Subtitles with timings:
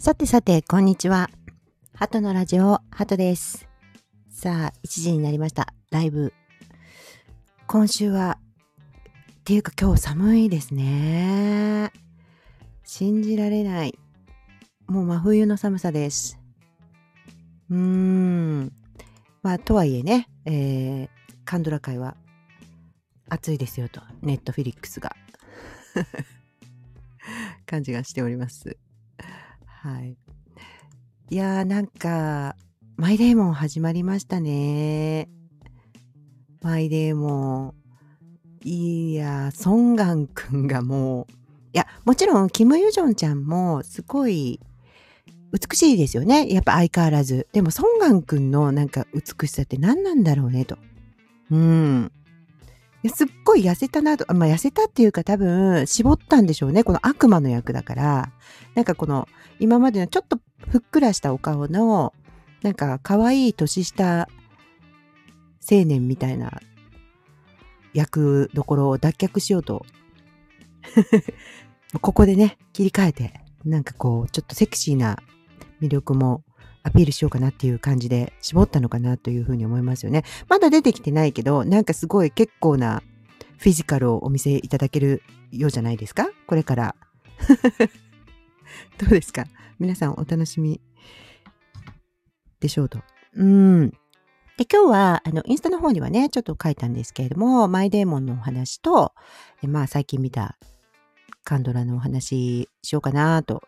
[0.00, 1.28] さてさて、こんにちは。
[1.92, 3.68] ハトのラジオ、ハトです。
[4.30, 5.74] さあ、1時になりました。
[5.90, 6.32] ライブ。
[7.66, 8.38] 今週は、
[9.40, 11.92] っていうか今日寒いですね。
[12.84, 13.98] 信じられない。
[14.86, 16.38] もう真冬の寒さです。
[17.68, 18.72] うーん。
[19.42, 21.08] まあ、とはいえね、えー、
[21.44, 22.16] カンドラ界は
[23.28, 25.16] 暑いですよと、ネットフィリックスが。
[27.66, 28.78] 感じがしております。
[29.80, 30.16] はい。
[31.30, 32.56] いやーなんか、
[32.96, 35.28] マイデーモン始まりましたね。
[36.60, 37.74] マイデーモ
[38.64, 38.68] ン。
[38.68, 41.32] いやー、ソンガンくんがもう、
[41.72, 44.58] いや、もちろん、キム・ユジョンちゃんもすごい
[45.52, 46.52] 美しいですよね。
[46.52, 47.46] やっぱ相変わらず。
[47.52, 50.76] でも、ソンガンくんのなんか美しさって何なんだろうねと。
[51.52, 52.10] うん。
[53.04, 56.82] いやすっごい痩せたなと、まあ、痩せたっていうか多分絞ったんでしょうね。
[56.82, 58.32] この悪魔の役だから。
[58.74, 59.28] なんかこの
[59.60, 62.12] 今までのちょっとふっくらしたお顔の
[62.62, 64.28] なんか可愛い年下
[65.70, 66.60] 青年みたいな
[67.92, 69.84] 役どころを脱却しようと
[72.00, 75.18] ここでね切り替えてなんかこうちょっとセクシーな
[75.80, 76.42] 魅力も
[76.82, 80.24] アピールしようかなっていう感じで絞ったのかなというふうに思いますよね。
[80.48, 83.02] まだ出てきてないけどなんかすごい結構な
[83.58, 86.28] フィジカルをお見せいただけるようじゃないですか？
[86.46, 86.94] これから。
[88.98, 89.44] どうですか？
[89.78, 90.80] 皆さんお楽しみ
[92.60, 93.00] でしょうと。
[93.34, 93.90] うん。
[94.56, 99.12] で、今日は、あの、インスタの方にはね、ちょっと書いたんですけれども、マイデーモンのお話と、
[99.62, 100.58] まあ、最近見た
[101.44, 103.62] カンドラのお話しようかなと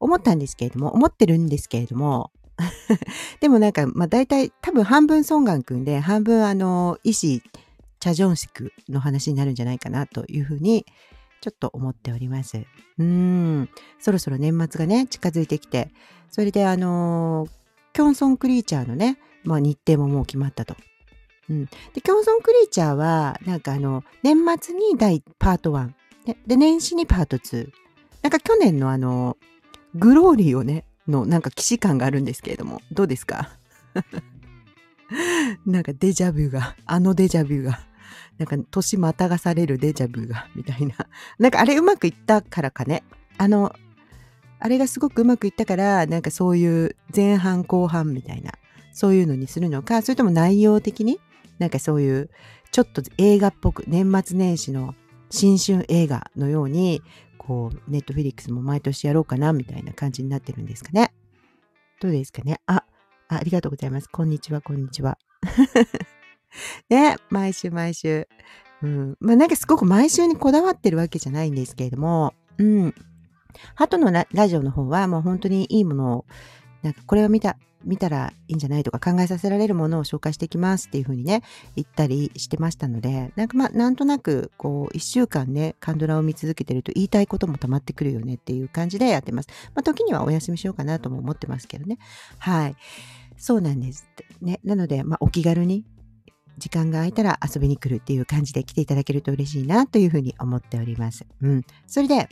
[0.00, 2.32] 思ったんですけれども、思ってるんですけれども、
[3.40, 7.42] でもなんか、まあ、大体、多分半分ソンガン君で、半分あの、医師、
[8.00, 10.86] チャジョンシクの話になるんじゃないかなというふうに、
[11.40, 12.64] ちょっと思っております。
[12.98, 13.68] うん。
[13.98, 15.90] そろそろ年末がね、近づいてきて、
[16.30, 17.50] それであのー
[17.94, 20.76] キョンソンクリーチャーのね、まあ日程ももう決まったと。
[21.48, 21.64] うん。
[21.94, 25.90] で、キョンソンクリーチャーは、なんかあの、年末に第パート1。
[26.26, 27.68] で、で年始にパート2。
[28.22, 29.36] なんか去年のあの、
[29.94, 33.56] グローリーをね、のなんか既視感があるんですけれども、どうですか？
[35.66, 37.80] なんかデジャビュが、あのデジャビュが。
[38.38, 40.94] なんか年またがされるデジャブが、 みたいな。
[41.38, 43.02] なんかあれうまくいったからかね。
[43.36, 43.74] あの、
[44.60, 48.52] あれがすごくうまくいったから、なんかそういう前半後半みたいな、
[48.92, 51.20] そういうのにするのか、それとも内容的に、
[51.58, 52.30] なんかそういう、
[52.70, 54.94] ちょっと映画っぽく、年末年始の
[55.30, 57.02] 新春映画のように、
[57.36, 61.12] こう、ネットフィリックスも毎年やろうかな、みたいな感じになってるんですかね。
[62.00, 62.60] どうですかね。
[62.66, 62.84] あ、
[63.28, 64.08] あありがとうございます。
[64.08, 65.18] こんにちは、こんにちは。
[66.90, 68.28] ね、毎週毎週。
[68.82, 69.16] うん。
[69.20, 72.94] まあなんかすごく毎週にこだわってるわけじゃないんですけれども、うん。
[73.74, 76.24] ハトのラジオの方はもう本当にいいものを、
[76.82, 81.42] なんかこれを見た、見たらいいんじゃないとか考えさせられるものを紹介していきますっていう風にね、
[81.76, 89.48] 言ったりしてましたので、なんかまあなんとなくこう一週間ね、カンドラを見続けてると言いたいことも溜まってくるよねっていう感じでやってます。
[89.74, 91.98] まあ時にはお休みしようかなとも思ってますけどね。
[92.38, 92.76] はい。
[93.36, 94.08] そうなんです。
[94.42, 94.60] ね。
[94.64, 95.84] なので、まあお気軽に
[96.58, 101.26] 時間が空いたら遊びに来るっていう感じで来ていただけると嬉しいなというふうに思っております。
[101.40, 101.62] うん。
[101.86, 102.28] それで、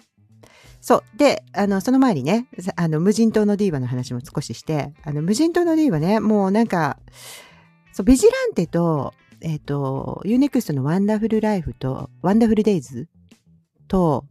[0.81, 1.19] そう。
[1.19, 6.98] で、あの、その前にね、あの、無人島のディーバの話も少しして、あの、無人島のディーバね、もうなんか、
[7.92, 13.09] そう、ビジランテと、えっ、と、ユーネクストのワンダフルライフと、ワンダフルデイズ
[13.88, 14.26] と、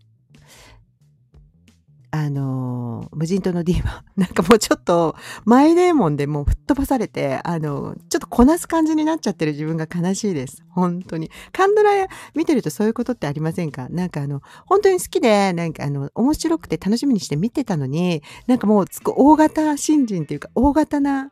[2.18, 4.06] あの無人島のディーバ。
[4.16, 10.64] なんかもうちょっと、マイデーモンでもう吹っ飛ばされて、あの、ちょっとこなす感じになっちゃってる自分が悲しいです。
[10.70, 11.30] 本当に。
[11.52, 13.90] 韓ドラ見てるとそういうことってありませんか？
[13.90, 21.32] なんかあの、本当に好きで、なんかあの、面白くて楽しみにして見てたのに、なんかもうつく大型新人っていうか、大型な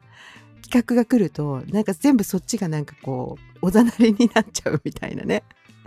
[0.64, 5.44] 企画が来ると、なんか全部そっちがなんかこう、おざなりになっちゃうみたいなね。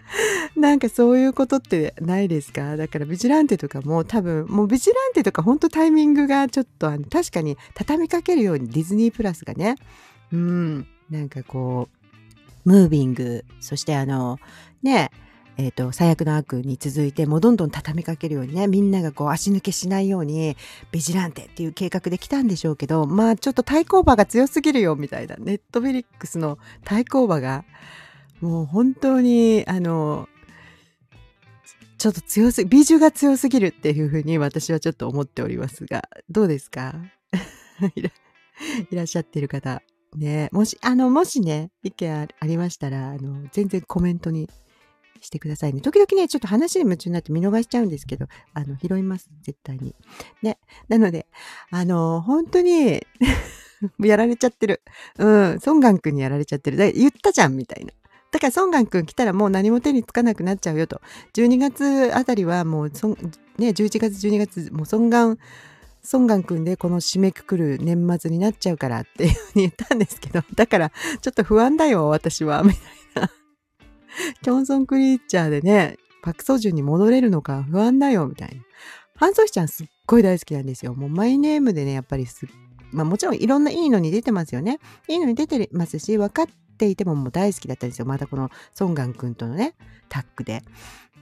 [0.56, 2.76] なんかそういうことってないですか？
[2.76, 9.76] だからビジランテとかも多分もうビジランテとか本当タイミングがちょっとあの確かに畳みかけるようにディズニープラスがね
[10.32, 11.88] うんなんかこ
[12.64, 14.38] うムービングそしてあの
[14.82, 15.10] ね
[15.58, 20.54] えっ、と最悪の悪に続いてもうどんどん畳みかけるようにねみんながこう足抜けしないように
[20.92, 27.64] ビジランテっていう計画で来たんでしょうけどまあちょっと対抗馬が強すぎるよみたいなネットフィリックスの対抗馬が
[28.40, 30.28] もう本当に、あの、
[31.98, 36.94] ちょっと強すぎ、美女が強すぎるっていうふうに私はちょっと思っておりますが、どうですか？
[38.90, 39.82] いらっしゃってる方。
[40.16, 44.48] ねもし、あの、もしね、意見ありましたら、あの、全然コメントに
[45.20, 45.80] してくださいね。
[45.80, 49.28] 時々ね、ちょっと話に夢中になって見逃しちゃうんですけど、あの、拾います。
[49.42, 49.94] 絶対に。
[50.42, 50.58] ね。
[50.88, 51.26] なので、
[51.70, 53.02] あの、本当に
[54.00, 54.82] やられちゃってる。
[55.18, 55.60] うん。
[55.60, 56.76] ソンガン君にやられちゃってる。
[56.76, 57.92] だ言ったじゃん、みたいな。
[58.32, 61.00] だからソンガン君来たらもう何も手につかなくなっちゃうよと。
[61.34, 65.38] 12月あたりはもうそ、ね、11月、12月、もうソンガン、
[66.02, 72.82] ソンガン君でこの締めくくる年末になっちゃうからっていうふうに言ったんですけど、 だからちょっと不安だよ、私は、みたい
[73.22, 73.30] な。
[74.42, 78.62] キョンソンクリーチャーでね、パクソジュンに戻れるのか不安だよ、みたいな。
[79.16, 80.94] ハンソヒちゃんすっごい大好きなんですよ。
[80.94, 82.46] もうマイネームでね、やっぱりす
[82.92, 84.78] まあもちろんいろんないいのに出てますよね。
[85.08, 86.46] いいのに出てますし、分かっ
[86.76, 88.06] ていてももう大好きだったんですよ。
[88.06, 89.74] またこのソンガン君とのね、
[90.08, 90.62] タッグで。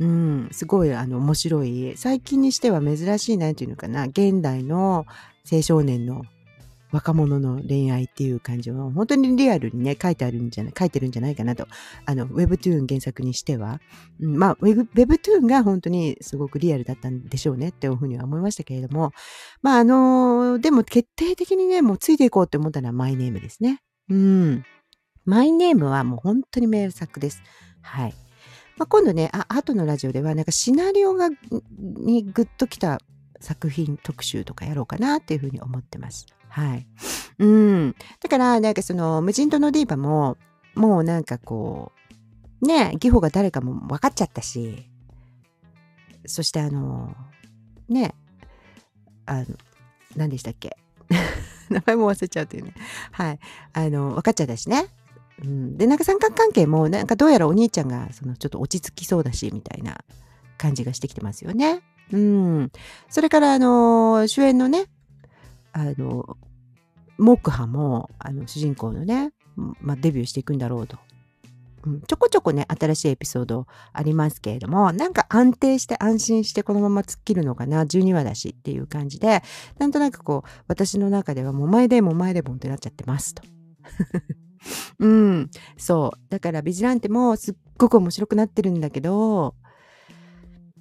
[0.01, 1.95] うん、すごいあの面白い。
[1.97, 5.06] 最近にしては珍しい、なんていうのかな、現代の
[5.51, 6.25] 青少年の
[6.95, 11.67] 若者の恋愛っていう感じを本当にリアルにね書いてあるんじゃない書いてるんじゃないかなと
[12.06, 13.81] あの Webtoon 原作にしては、
[14.21, 19.11] うん、まあ Webtoon が本当にすごくリアルだったんでしょうねっていうふうには思いましたけれども
[19.61, 24.65] まああのでも決定的にねもうついていこうって思ったのはマイネームですねうん
[25.25, 27.43] マイネームはもう本当に名作です
[27.82, 28.15] はい
[28.76, 31.29] まあ、今度ねあ後のラジオではなんかシナリオが
[31.81, 32.99] にグッときた
[33.41, 36.26] 作品特集とかやろうかなっていうふうに思ってます。
[36.49, 36.87] はい。
[37.38, 37.94] うん。
[38.23, 40.38] だから、なんかその、無人島のディーバも、
[40.75, 41.93] もうなんかこ
[42.62, 44.88] う、ね、義母が誰かも分かっちゃったし、
[46.27, 47.15] そしてあの、
[47.88, 48.15] ね、
[49.27, 49.47] あの、
[50.17, 50.77] 何でしたっけ？
[51.69, 52.75] 名前も忘れちゃうというね。
[53.12, 53.38] はい。
[53.73, 54.87] あの、分かっちゃったしね。
[55.42, 59.98] うん、で、なんか三角関係も、なんかどうやらお兄ちゃんが、その、ちょっと落ち着きそうだし、みたいな
[60.58, 61.82] 感じがしてきてますよね。
[62.12, 62.72] うん。
[63.08, 64.86] それから、あの、主演のね、
[65.72, 66.36] あの、
[67.19, 69.32] 木波も、あの、主人公のね、
[69.81, 70.98] まあ、デビューしていくんだろうと。
[71.86, 79.42] うん、ちょこちょこね、新しいエピソードありますけれども、なんか安定して安心してこのまま突っ切るのかな、12話だしっていう感じで、
[79.78, 83.42] なんとなくこう、私の中ではもう前でも前でもってなっちゃってますと。
[84.99, 86.19] うん、そう。
[86.31, 89.55] だからビジランテもすっごく面白くなってるんだけど、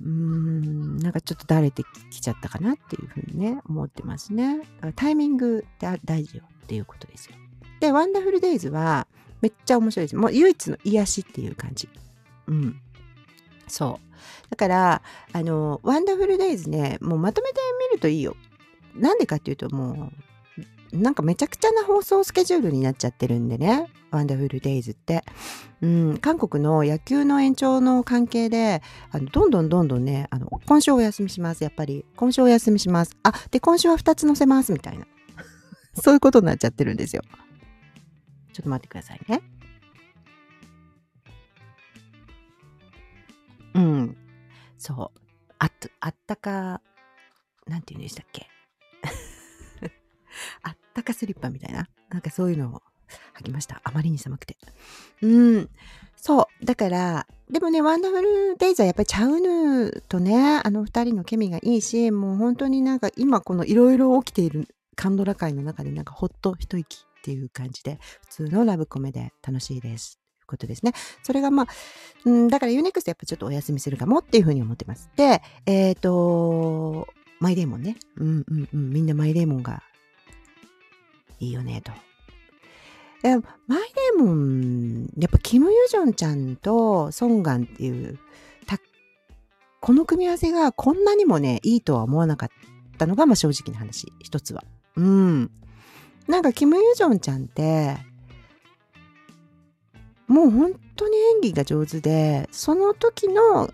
[0.02, 4.60] うーん、なんかちょっとだれてきちゃったかなっていうふうにね、思ってますね。
[4.60, 7.36] だからタイミングって大事よっていうことですよ。
[7.80, 9.08] で、ワンダフルデイズは
[9.42, 10.16] めっちゃ面白いです。
[10.16, 11.90] もう唯一の癒しっていう感じ。
[12.48, 12.80] うん。
[13.68, 14.50] そう。
[14.50, 15.02] だから、
[15.34, 17.60] あの、ワンダフルデイズね、もうまとめて
[17.90, 18.36] みるといいよ。
[18.96, 20.33] なんでかっていうともう、
[20.94, 23.90] なんかめちゃくちゃな放送スケジュールになっちゃってるんでね。
[24.12, 25.24] ワンダフルデイズって。
[25.82, 31.64] うん、韓国の野球の延長の関係で、あのどんどんどんどんね、あの、今週お休みします。
[31.64, 32.06] やっぱり。
[32.16, 33.18] 今週お休みします。
[33.24, 34.72] あ、で、今週は2つ載せます。
[34.72, 35.08] みたいな。
[36.00, 37.24] そういうことになっちゃってるんですよ。
[38.54, 39.42] ちょっと待ってくださいね。
[43.74, 44.18] うん。
[44.78, 45.20] そう。
[45.58, 46.82] あった、あったか、
[47.68, 48.48] なんて言うんでしたっけ？
[50.62, 51.88] あ ったかスリッパみたいな。
[52.10, 52.82] なんかそういうのを
[53.40, 53.82] 履きました。
[53.84, 54.58] あまりに寒くて。
[55.22, 55.70] うん。
[56.16, 56.66] そう。
[56.66, 70.20] だから、でもね、ワンダフルデイズはやっぱりチャウヌーとね、あの二人のケミがいいし、もう本当になんか今このいろいろ起きているカンドラ界の中でなんかほっと一息っていう感じで、普通のラブコメで楽しいです。
[70.40, 70.94] ということですね。
[71.24, 71.68] それがまあ、
[72.26, 75.10] うん、だから UNEXT やっぱちょっとお休みするかもっていうふうに思ってます。
[75.16, 77.08] で、えっ、ー、と、
[77.40, 77.98] マイデーモンね。
[78.18, 78.90] うんうんうん。
[78.92, 79.84] みんなマイデーモンが
[81.44, 81.92] いいよねと。
[83.68, 83.82] マイ
[84.18, 88.20] デーモン、やっぱキム・ユジョンちゃんとソンガンっていう
[89.84, 92.50] この組み合わせがこんなにもね、いいとは思わなかっ
[92.98, 94.64] たのが、まあ正直な話、一つは。
[94.96, 95.52] うん。
[96.26, 97.98] なんかキム・ユジョンちゃんって、
[100.26, 103.74] もう本当に演技が上手で、その時の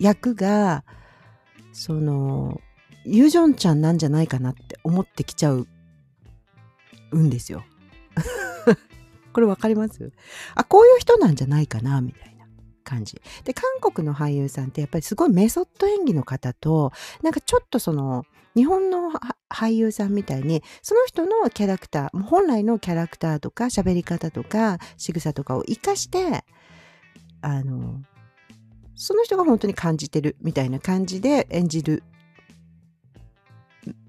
[0.00, 0.82] 役が、
[1.72, 2.60] その、
[3.04, 5.68] ユジョンちゃんなんじゃないかなって思ってきちゃう
[7.12, 7.64] うんですよ。
[9.32, 10.12] これわかります？
[10.54, 12.46] あ、こういう人なんじゃないかなみたいな
[12.84, 13.20] 感じ。
[13.44, 19.12] で、韓国の俳優さんってやっぱりすごいメソッド演技の方と、なんかちょっとその、日本の
[19.50, 26.42] 俳優さんみたいに、その人のキャラクター、本来のキャラクターとか喋り方とか仕草とかを活かして、
[27.42, 28.00] あの、
[28.94, 32.02] その人が本当に感じてるみたいな感じで演じる。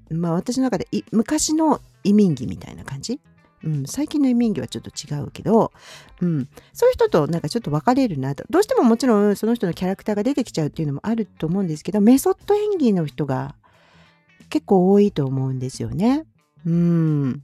[0.09, 3.19] まあ私の中で昔の移民着みたいな感じ、
[3.63, 5.71] うん、最近の移民着はちょっと違うけど、
[6.21, 13.55] うん、そういう人となんかちょっと分かれるなとどうしてももちろんその人のキャラクターが出てきちゃうっていうのもあると思うんですけどメソッド演技の人が
[14.49, 16.25] 結構多いと思うんですよね。
[16.65, 17.43] うん。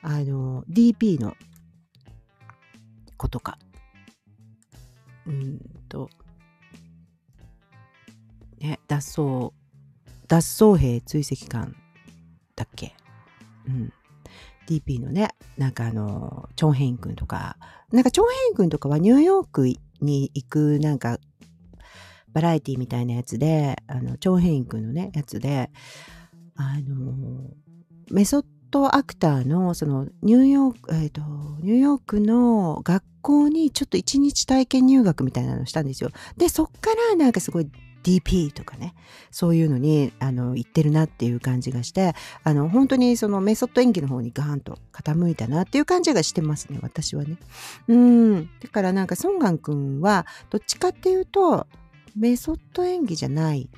[0.00, 1.36] あの DP の
[3.16, 3.58] 子とか。
[5.26, 6.10] うんと
[8.64, 9.52] ね、脱走、
[10.26, 11.76] 脱走兵追跡艦
[12.56, 12.94] だっけ
[13.68, 13.92] うん。
[14.66, 17.56] DP のね、なんかあの、チョンヘイン君とか、
[17.92, 19.66] なんかチョンヘイン君とかはニューヨーク
[20.00, 21.18] に行くなんか
[22.34, 25.70] バラエティみたいなやつで、あの、チョンヘイン君のね、やつで、
[26.56, 27.50] あの、
[28.10, 31.22] メソッドアクターの、その、ニューヨーク、えっ、ー、と、
[31.62, 36.10] ニューヨークの学校にちょっと一日体験入学みたいなのをしたんですよ。
[36.36, 37.70] で、そっからなんかすごい
[38.04, 38.94] DP とかね、
[39.30, 47.38] そういうのに、あの、行ってるなっていう感じがして、あの、本当にそのメソッド演技の方にガーンと傾いたなっていう感じがしてますね、私はね。
[47.88, 48.50] うん。
[48.60, 51.66] だからなんか、ソンガン君は、どっちかっていうと、
[52.14, 53.70] メソッド演技じゃない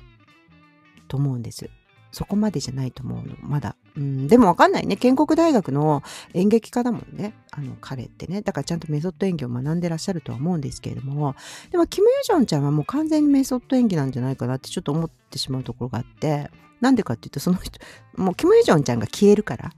[1.07, 1.69] と思うんです。
[2.11, 3.76] そこまでじゃないと思うの、まだ。
[3.97, 4.95] うん、でもわかんないね。
[4.95, 6.03] 建国大学の
[6.35, 7.33] 演劇家だもんね。
[7.49, 8.43] あの、彼ってね。
[8.43, 11.35] だからちゃんとメソッド演技を学んでらっしゃるとは思うんですけれども。
[11.71, 16.51] でも、キム・ユジョンちゃんはもう完全にメソッド演技なんじゃないかなってちょっと思ってしまうところがあって。
[16.79, 17.79] なんでかっていうと、その人、
[18.15, 19.73] もうキム・ユジョンちゃんが消えるから。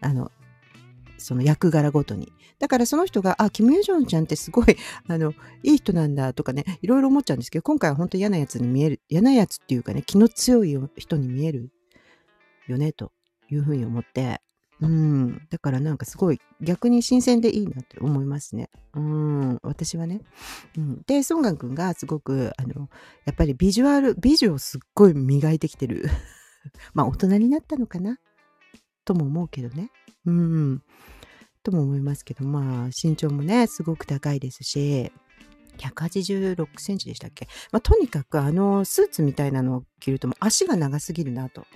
[0.00, 0.30] あの、
[1.18, 2.32] その役柄ごとに。
[2.60, 4.76] だからその人が、あ、キム・ヨジョンちゃんってすごい、
[5.08, 5.32] あの、
[5.64, 11.72] いい人なんだとかね、いろいろ思っちゃうんですけど、今回は本当嫌なやつに見える、嫌なやつっていうかね、気の強い人に見える
[12.68, 13.10] よね、と
[13.50, 14.40] いうふうに思って、
[14.80, 15.46] うん。
[15.50, 18.70] だからなんかすごい逆に新鮮でいいなって思いますね。
[18.94, 19.58] うん。
[19.62, 20.20] 私はね。
[20.76, 21.02] うん。
[21.06, 22.88] で、ソンガン君がすごく、あの、
[23.24, 26.06] やっぱりビジュアル、美女をすっごい磨いてきてる。
[26.92, 28.18] まあ大人になったのかな？
[29.04, 29.90] とも思うけどね。
[30.26, 30.82] うん。
[31.62, 35.12] とも思いますけど、まあ身長もね、すごく高いですし、
[35.78, 41.66] 186センチでしたっけ、まあ、とにかくあのスーツみたいなのを着ると足が長すぎるなと。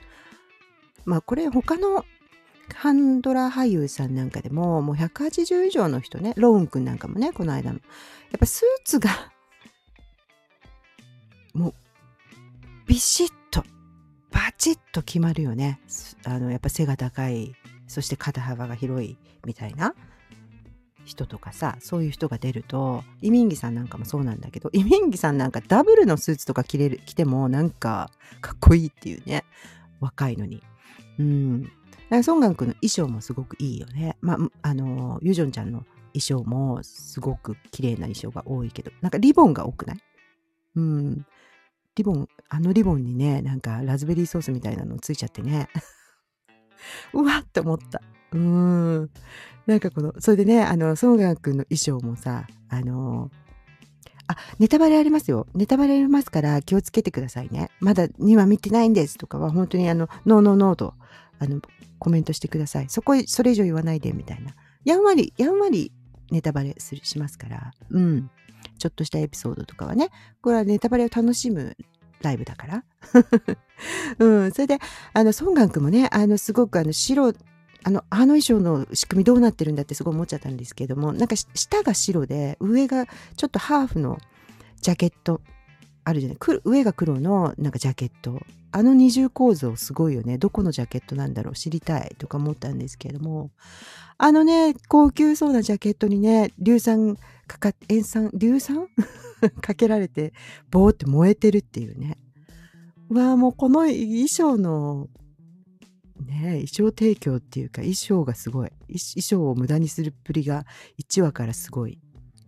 [1.09, 2.05] まあこれ他の
[2.75, 7.79] ハンドラー俳優さんなんかでももう180以上の人ね、ローン君なんかもね、この間の。
[8.31, 9.33] やっぱスーツが
[11.55, 11.75] もう
[12.87, 13.65] ビシッと
[14.31, 15.81] バチッと決まるよね。
[16.25, 17.55] あのやっぱ背が高い
[17.87, 19.95] そして肩幅が広いみたいな
[21.07, 28.11] 人とかさそういう人が出るとイミンギさんなんかもそうなんだけどイミンギさんなんかダブルのスーツとか着れる着てもなんか
[28.43, 29.45] かっこいいっていうね
[30.01, 30.63] 若いのに
[31.19, 31.71] うん。
[32.23, 34.17] ソンガン君の衣装もすごくいいよね。
[34.21, 35.85] まああのユジョンちゃんの
[36.15, 38.91] 衣装もすごく綺麗な衣装が多いけど。
[39.01, 39.99] なんかリボンが多くない？
[40.77, 41.27] うん。
[41.97, 45.69] リボンあのリボンにねなんかラズベリーソースみたいなのついちゃってね。
[47.13, 48.01] うわって思った。
[48.33, 49.11] うん。
[49.67, 53.31] なんかこの、それでね、あの、ソンガン君の衣装もさ、あの
[54.29, 55.47] あ、ネタバレありますよ。
[55.55, 57.71] ネタバレありますから気をつけてくださいね。
[57.81, 60.95] まだ2話見てないんですとかは本当にあの、ノーノーノーと、
[61.39, 61.61] あの、
[61.99, 62.89] コメントしてください。
[62.89, 64.55] そこ、それ以上言わないでみたいな。
[64.85, 65.93] やんわり、やんわり
[66.31, 67.73] ネタバレするしますから。
[67.91, 68.31] うん。
[68.79, 70.11] ちょっとしたエピソードとかはね。
[70.43, 71.77] これはネタバレを楽しむ
[72.21, 72.85] ライブだから。
[74.19, 74.53] うん。
[74.53, 74.79] それで、
[75.15, 77.33] あの、ソンガン君もね、あの、すごくあの、白、
[77.85, 83.07] あの、あの衣装の仕組みどうなってるんだってすごい思っちゃったんですけども、なんか下が白で、上が
[83.37, 84.19] ちょっとハーフの
[84.81, 85.41] ジャケット
[86.05, 86.39] あるじゃない。
[86.65, 88.41] 上が黒のなんかジャケット。
[88.71, 90.39] あの二重構造すごいよね。
[90.39, 93.51] どこのジャケットなんだろう知りたいとか思ったんですけれども。
[94.19, 97.17] あのね高級そうなジャケットにね硫酸
[97.47, 98.89] かか塩酸硫酸？
[99.63, 100.33] かけられて
[100.71, 102.19] ボーって燃えてるっていうね。
[103.11, 105.09] わあもうこの衣装の
[106.25, 108.71] ね衣装提供っていうか衣装がすごい。
[108.89, 110.67] 衣装を無駄にするっぷりが
[110.99, 111.99] 1話からすごい。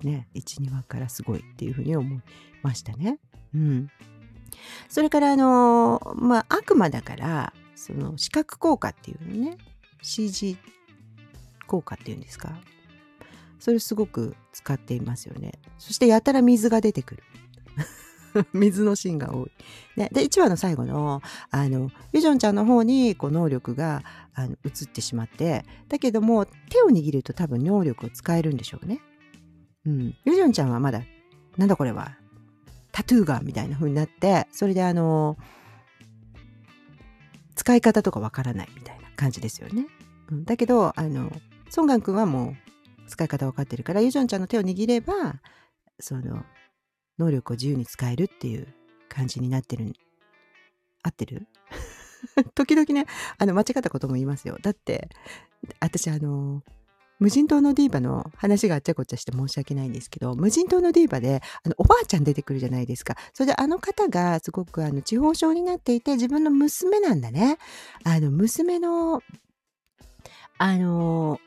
[0.03, 2.21] ね12話からすごいっていうふうに思い
[2.62, 3.19] ましたね。
[3.55, 3.91] うん、
[4.89, 9.59] それからあのー、まあ悪魔だからその視覚効果っていうのね。
[10.03, 10.57] CG
[11.67, 12.59] 効果っていうんですか。
[13.59, 15.53] それすごく使っていますよね。
[15.79, 17.23] そしてやたら水が出てくる。
[18.53, 19.51] 水のシーンが多い。
[19.97, 24.03] ね、で1話の最後のあのユジョンちゃんの方にこう能力が
[24.35, 29.01] あの移ってしまってだけども手を握ると多分能力を使えるんでしょうね。
[29.87, 31.03] うん、ユジョンちゃんはまだ
[31.57, 32.17] なんだこれは
[32.93, 35.37] タトゥーがみたいな風になってそれであの
[37.55, 39.87] 使い方とかわからないみたいな感じですよね。
[40.31, 41.31] うん、だけどあの
[41.69, 42.71] ソンガン君はもう
[43.09, 45.41] 使い方分かってるからユジョンちゃんの手を握れば
[45.99, 46.45] その
[47.21, 48.67] 能力を自由に使えるっていう
[49.09, 49.95] 感じになってる
[51.03, 51.47] 合ってる？
[52.55, 53.07] 時々ね
[53.39, 55.09] あの間違ったことも言いますよだって
[55.81, 56.62] 私あの
[57.21, 63.15] 無人島のディーバの話があっちゃこっちゃして申し訳ないんですけど、無人島のディーバであのおばあちゃん出てくるじゃないですか。
[63.35, 67.59] それであの方がすごくあの地方症になっていて、自分の娘なんだね。
[68.05, 69.23] あの娘の、
[70.57, 71.39] あの、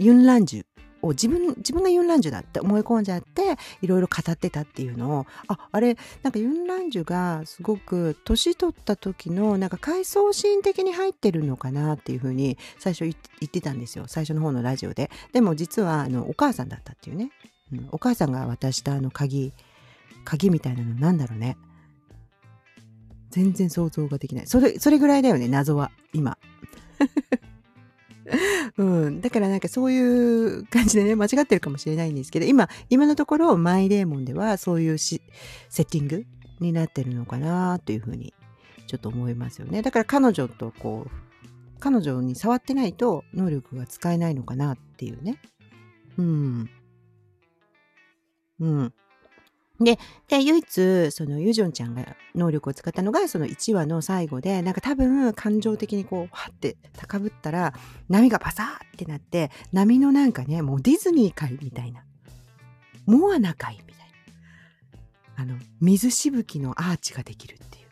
[0.00, 0.64] ユンランジュ
[1.02, 13.14] を自分自分がユン・ランジュだって思い込んじゃっていろいろ語ってたっていうのをああれなんかユン・ランジュがすごく年取った時のなんか回想シーン的に入ってるのかなっていうふうに最初言
[13.44, 14.04] ってたんですよ。
[14.06, 15.10] 最初の方のラジオで。
[15.32, 17.30] でも実はあのお母さんだったっていうね、
[17.72, 19.52] うん、お母さんが渡したあの鍵
[20.24, 21.56] 鍵みたいなのなんだろうね。
[23.30, 24.46] 全然想像ができない。
[24.46, 26.36] それそれぐらいだよね謎は今。
[28.76, 29.20] うん。
[29.20, 35.16] だからなんかそういう感じでね、間違ってるかもしれないんですけど、今、今のところ、マイデーモンではそういうセ
[35.70, 36.24] ッティング
[36.60, 38.34] になってるのかなというふうに、
[38.86, 39.82] ちょっと思いますよね。
[39.82, 41.10] だから彼女とこう、
[41.78, 45.40] 彼女に触ってないと能力が使えないのかなっていうね。
[46.18, 46.70] うん。
[48.60, 48.92] うん。
[49.80, 57.72] で、で、唯一、そのユジョンちゃんが能力を使ったのが、その1話の最後で、なんか多分感情的にこう、はって高ぶったら、
[58.08, 62.04] 波がパサーってなって、波のなんかね、もうディズニー界みたいな、
[63.06, 64.06] モアナ界みたい
[65.36, 67.88] な、あの、水しぶきのアーチができるっていう。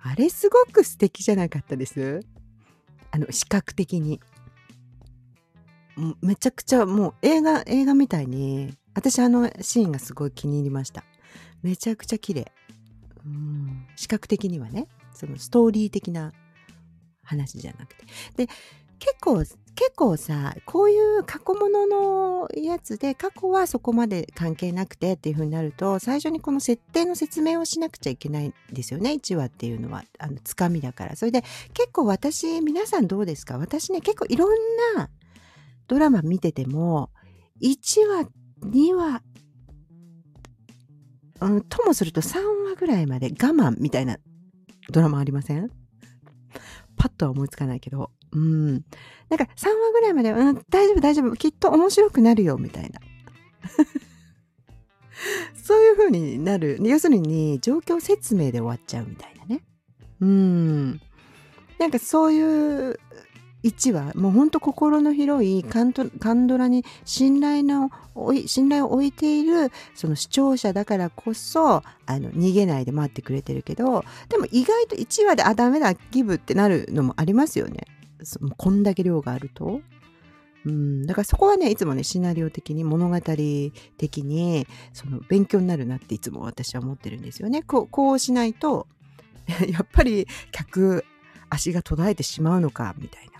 [0.00, 2.20] あれすごく素敵じゃなかったです？
[3.10, 4.20] あの、視覚的に。
[6.22, 11.04] めちゃくちゃもう映画、映画みたいに私あのシーンがすごい気に入りました。
[11.62, 12.50] めちゃくちゃ綺麗。
[13.24, 16.32] うん、視覚的にはね、そのストーリー的な
[17.22, 18.04] 話じゃなくて。
[18.36, 18.46] で、
[18.98, 19.56] 結構、結
[19.94, 30.02] 構さ、こういう過去物のやつで、過去はそこまで関係なくてっていう風になると、最初にこの設定の説明をしなくちゃいけないんですよね、1話っていうのは。
[30.18, 31.14] あの、つかみだから。
[31.14, 31.42] それで、
[31.74, 33.58] 結構私、皆さんどうですか？
[33.58, 34.50] 私ね、結構いろん
[34.96, 35.10] な
[35.86, 37.10] ドラマ見てても、
[37.62, 38.28] 1話
[38.64, 39.22] 2話、
[41.40, 42.38] うん、ともすると3
[42.68, 44.18] 話ぐらいまで我慢みたいな
[44.90, 45.70] ドラマありません？
[46.96, 48.10] パッとは思いつかないけど。
[48.32, 48.72] うん。
[48.72, 53.00] なんか3話ぐらいまで、うん、大丈夫大丈夫、きっと面白くなるよ、みたいな。
[55.54, 56.78] そういう風になる。
[56.82, 59.64] 要するに、状況説明で終わっちゃうみたいなね。
[60.20, 61.00] うん。
[61.78, 62.98] なんかそういう
[63.68, 65.92] 1話もうほんと心の広いカン
[66.46, 67.90] ドラに信頼の
[68.46, 77.86] 信頼を置いているその視聴者だからこそあの逃げないで待ってくれてるけどでも意外と1話であダメだギブってなるのもありますよね
[78.56, 79.80] こんだけ量があると。
[80.66, 87.62] うん、だからそこはねいつもねシナリオ的に物語的にその勉強になるなっていつも私は思ってるんですよね。
[87.62, 88.86] こうこうしないと
[89.68, 91.04] やっぱり客
[91.48, 93.37] 足が途絶えてしまうのかみたいな。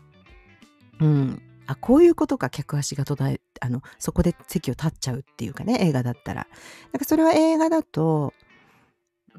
[1.01, 1.43] うん。
[1.67, 6.47] あ、こういうことか、客足が途絶え、あの、そこで席を立っちゃうっていうかね、映画だったら。
[6.93, 8.33] なんかそれは映画だと、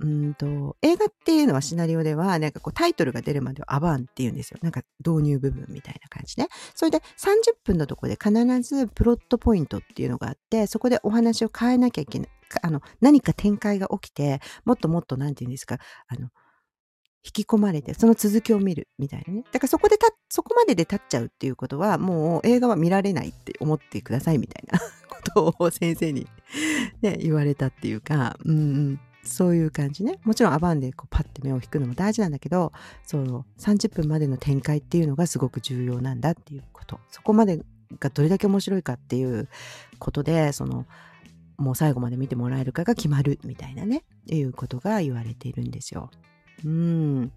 [0.02, 4.60] うんと、映画っていうのはシナリオでは、なんかこうタイトルが出るまではアバンって言うんですよ。
[4.62, 6.48] なんか導入部分みたいな感じね。
[6.76, 12.30] それで30分のとこで必ずプロットポイントっていうのがあって、そこでお話を変えなきゃいけない。
[12.62, 16.30] あの、何か展開が起きて、もっともっと、なんて言うんですか、あの、
[17.24, 19.44] 引き込まれて、その続きを見るみたいなね。
[19.52, 24.80] だからそこでた、そこまでで立っちゃうっていうことは、もう映画は見られないって思ってくださいみたいな
[25.10, 26.28] ことを先生に
[27.02, 29.00] ね、言われたっていうか、うん。
[29.24, 30.18] そういう感じね。
[30.24, 32.72] もちろんアバンでこうパッて目を引くのも大事なんだけど、
[33.06, 37.00] その30分までの展開っていうのがすごく重要なんだっていうこと。
[37.12, 37.62] そこまで
[38.00, 39.50] がどれだけ面白いかっていう
[40.00, 40.86] ことで、その、
[41.58, 46.10] もう最後まで見てもらえるかが決まるみたいなね、いうことが言われているんですよ。
[46.66, 47.28] うん。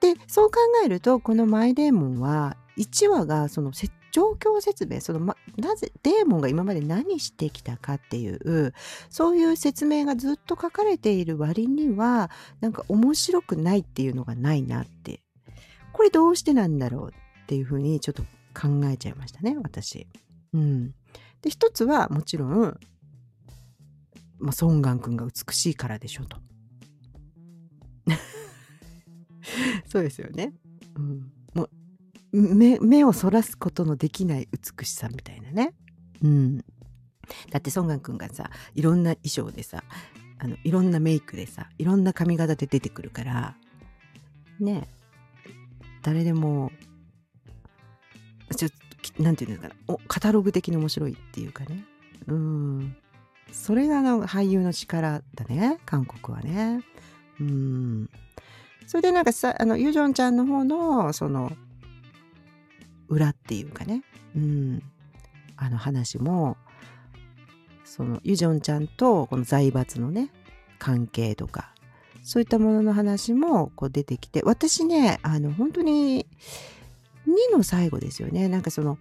[0.00, 3.70] で、そう考えると、このマイデーモンは、1話がその
[4.12, 8.72] 状況説明、その、ま、なぜ、デーモンが今まで何してきたかっていう、
[9.10, 15.22] そういう説明がずっと書かれている割には、なんか面白くないっていうのがないなって。
[15.92, 18.22] これどうしてなんだろうっていうふうにちょっと
[18.58, 20.06] 考えちゃいましたね、私。
[20.52, 20.94] うん。
[21.42, 22.78] で、一つはもちろん、
[24.38, 26.38] まあ、ソンガン君が美しいからでしょと。
[29.86, 30.52] そうですよね。
[30.96, 31.70] うん、もう
[32.32, 35.74] 目目をそらすことのできない美しさみたいなね。
[36.22, 36.58] うん、
[37.50, 39.82] だってソンガン君がさいろんな衣装でさ
[40.38, 43.56] あのいろんなメイクでさいろんな髪型で出てくるから
[44.60, 44.88] ね
[46.02, 46.70] 誰でも
[48.56, 48.76] ちょっと
[49.22, 51.84] なんていうんですかおカタログ的に面白いっていうかね。
[52.28, 52.96] うん。
[53.50, 55.78] それがの俳優の力だね。
[55.84, 56.82] 韓国はね。
[57.40, 58.10] うん。
[58.86, 61.52] それでなんかさ、あの、ユジョンちゃんの方の、その、
[63.08, 64.02] 裏っていうかね、
[64.34, 64.82] うん、
[65.56, 66.56] あの話も、
[67.84, 70.30] その、ユジョンちゃんとこの財閥のね、
[70.78, 71.72] 関係とか、
[72.22, 76.26] そういったものの話もこう出てきて、私ね、あの、本当に、
[77.26, 78.48] 2の最後ですよね。
[78.48, 78.98] なんかその、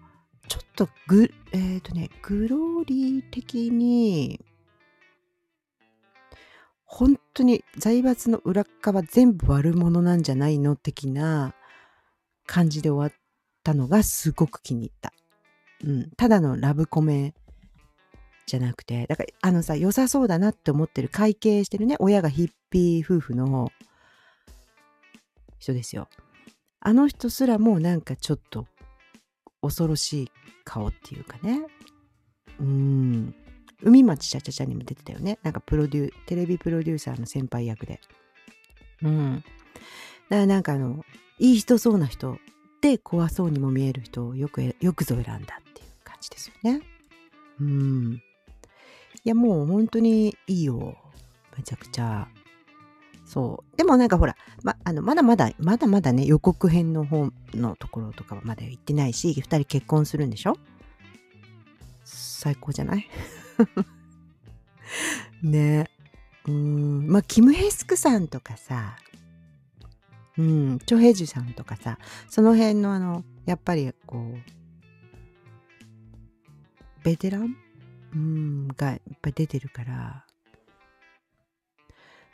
[0.47, 4.41] ちょっとぐ、えっ、とね、グローリー的に、
[6.93, 11.55] 本当に財閥の裏側全部悪者なんじゃないの的な
[12.45, 13.21] 感じで終わっ
[13.63, 15.13] たのがすごく気に入った。
[15.85, 16.11] うん。
[16.17, 17.33] ただのラブコメ
[18.45, 23.71] じゃなくて、だからあのさ、良さそうだなって思ってる会計してるね、親がヒッピー夫婦の
[25.59, 26.09] 人ですよ。
[26.81, 28.67] あの人すらもなんかちょっと
[29.61, 30.31] 恐ろしい
[30.65, 31.65] 顔っていうかね。
[32.59, 33.33] うん。
[33.83, 35.39] 海町ちゃちゃちゃにも出てたよね。
[35.43, 37.99] なんかプロデュー、テレビプロデューサーの先輩役で。
[39.03, 39.35] うん。
[39.37, 39.45] だか
[40.29, 41.03] らなんかあの、
[41.39, 42.37] いい人そうな人
[42.81, 46.81] で怖そうにも見える人をよく、よくぞ選んだっていう感じですよね。
[47.59, 48.21] うん。
[49.23, 50.97] いやもう本当にいいよ。
[51.57, 52.27] めちゃくちゃ。
[53.25, 53.77] そう。
[53.77, 60.57] でもなんかほら、ま、あの、まだまだ、まだまだね、予告編の方のところとかはまだ行ってないし、二人結婚するんでしょ？
[62.03, 63.07] 最高じゃない？
[65.43, 65.89] ね。
[66.47, 67.07] うん。
[67.07, 68.97] まあ、キム・ヘスクさんとかさ、
[70.37, 74.37] うん、チョヘジュさんとかさ、その辺のあの、やっぱりこう、
[77.03, 77.55] ベテラン？
[78.13, 80.25] うん、がいっぱい出てるから、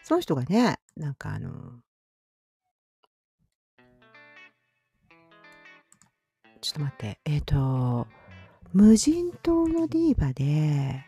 [0.04, 1.52] その人がね、なんかあの、
[6.62, 8.08] ちょっと待って、えっ、ー、と、
[8.74, 11.07] 無人島のディーバで、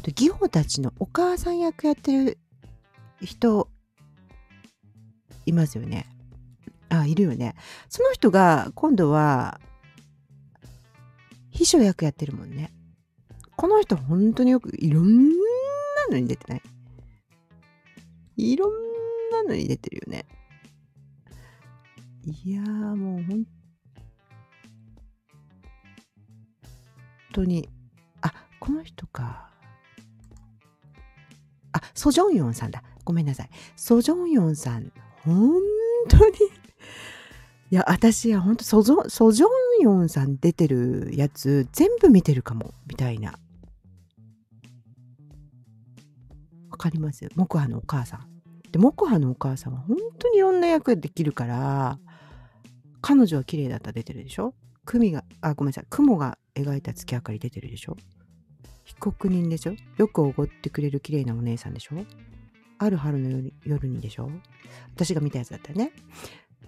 [0.00, 2.38] と、ギホたちのお母さん役やってる
[3.20, 3.68] 人、
[5.46, 6.06] いますよね。
[6.88, 7.54] あ、いるよね。
[7.88, 9.60] その人が、今度は、
[11.50, 12.72] 秘書役やってるもんね。
[13.56, 15.34] この人本当によくいろんな
[16.10, 16.62] のに出てない？
[18.36, 18.72] いろん
[19.30, 20.24] なのに出てるよね。
[22.24, 23.46] いやーもう本
[27.34, 27.68] 当に。
[28.22, 29.49] あ、この人か。
[31.72, 32.82] あ、ソジョンヨンさんだ。
[33.04, 33.50] ごめんなさい。
[33.76, 34.92] ソジョンヨンさん、
[35.24, 35.60] 本
[36.08, 36.34] 当に
[37.70, 39.48] いや、私は本当ソジョソジョン
[39.82, 43.38] ヨンさん出てるやつ全部見てるかも、みたいな。
[46.70, 47.28] わかります？
[47.36, 48.26] 木葉のお母さん。
[48.72, 51.98] で、木葉のお母さんは本当にいろんな役できるから、
[53.02, 54.54] 彼女は綺麗だった出てるでしょ？
[54.84, 55.86] 組が、あ、ごめんなさい。
[55.90, 57.96] 雲が描いた月明かり出てるでしょ？
[58.90, 59.74] 被告人でしょ？
[59.98, 61.96] よくおごってくれる綺麗なお姉さんでしょ？
[62.78, 64.30] ある春の夜にでしょ？
[64.94, 65.92] 私が見たやつだったよね。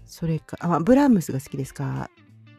[0.06, 2.11] それか、あ、ブラームスが好きですか？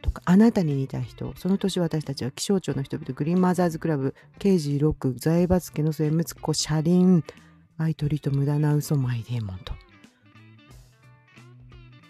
[0.01, 7.23] とか、あなたに似た人、その年私たちは気象庁の人々、グリーンマザーズクラブ、刑事6、財閥家の末息子、車輪、
[7.77, 9.73] 愛とりと無駄な嘘、マイデーモンと。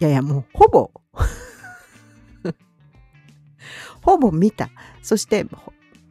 [0.00, 0.90] やいや、もう、ほぼ
[4.02, 4.70] ほぼ見た。
[5.02, 5.46] そして、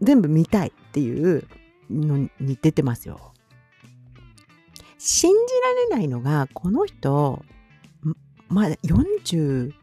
[0.02, 1.48] 全部見たいっていう
[1.90, 3.34] のに出てますよ。
[5.00, 7.44] 信じられないのが、この人、
[8.48, 9.74] まだ48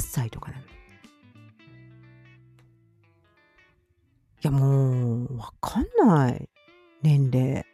[0.00, 0.64] 歳とかなの。
[0.64, 0.68] い
[4.40, 6.48] やもう、わかんない。
[7.02, 7.66] 年齢。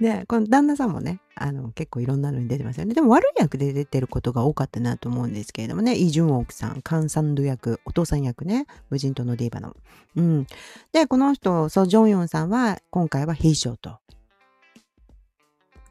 [0.00, 2.94] で、この旦那さんもね、あの、結構いろんなのに出てますよね。
[2.94, 9.76] でも悪い役で出てることが多かったなと思うんですけれどもね、イ・ジュンオクさん、カン・サンド役、お父さん役ね、無人島のディーバの。
[10.16, 10.46] うん。
[10.92, 13.98] で、この人、ソ・ジョンヨンさんは、今回は兵将と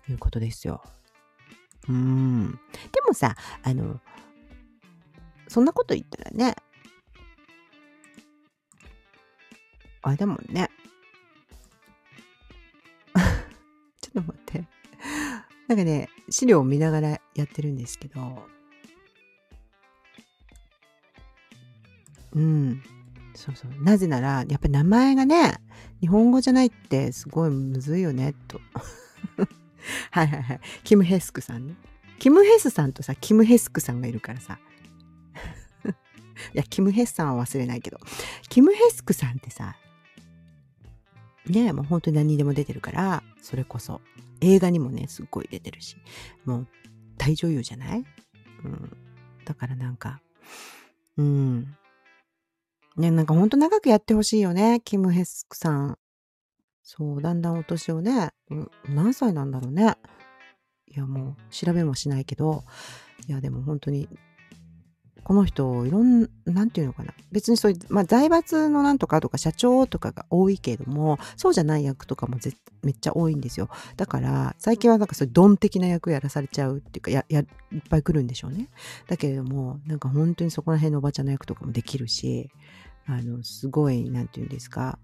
[0.10, 0.82] いうことですよ。
[1.90, 2.52] うん。
[2.94, 4.00] でもさ、あの、
[5.50, 6.56] そんなこと言ったらね、
[10.02, 10.70] あれだもんね。
[14.22, 14.66] と待って。
[15.68, 18.48] なんかね、資料を見ながらやってるんですけど、
[22.34, 22.82] うん。
[23.36, 23.84] そうそう。
[23.84, 25.56] なぜなら、やっぱ名前がね、
[26.02, 28.60] 日本語じゃないってすごいむずいよね、と。
[30.12, 30.60] はいはいはい。
[30.84, 31.76] キム・ヘスクさんね。
[32.20, 34.60] キム・ヘスさんとさ、キム・ヘスクさんがいるからさ。
[36.54, 38.00] いや、キム・ヘスさんは忘れないけど、
[38.50, 39.76] キム・ヘスクさんってさ、
[41.50, 44.02] ねもう本当に何にでも出てるから、それこそ、
[44.42, 45.98] 映画にもね、すっごい出てるし、
[46.46, 46.68] もう
[47.18, 48.06] 大女優じゃない？
[48.64, 48.98] うん。
[49.46, 50.22] だからなんか、
[51.18, 51.76] うん。
[52.96, 55.98] ね、なんかほんと長くやってほしいよね、キム・ヘスクさん。
[56.84, 59.96] そう、だんだんお年をね、うん、何歳なんだろうね。
[60.88, 62.64] いや、もう調べもしないけど、
[63.28, 64.08] いや、でも本当に、
[65.28, 72.38] この人いろんなんていうのかな別にそういう、まあ、財閥のなんとかとか社長とかが多いけれどもそうじゃない役とかも
[72.82, 77.48] めっちゃ多いんですよだから最近はなんかそういうドン的な役やらされちゃうっていうかややいっ
[77.90, 78.70] ぱい来るんでしょうね
[79.08, 82.50] だけれどもなんか本当にそこら辺のおばちゃんの役とかもできるし
[83.06, 84.98] あのすごいなんていうんですか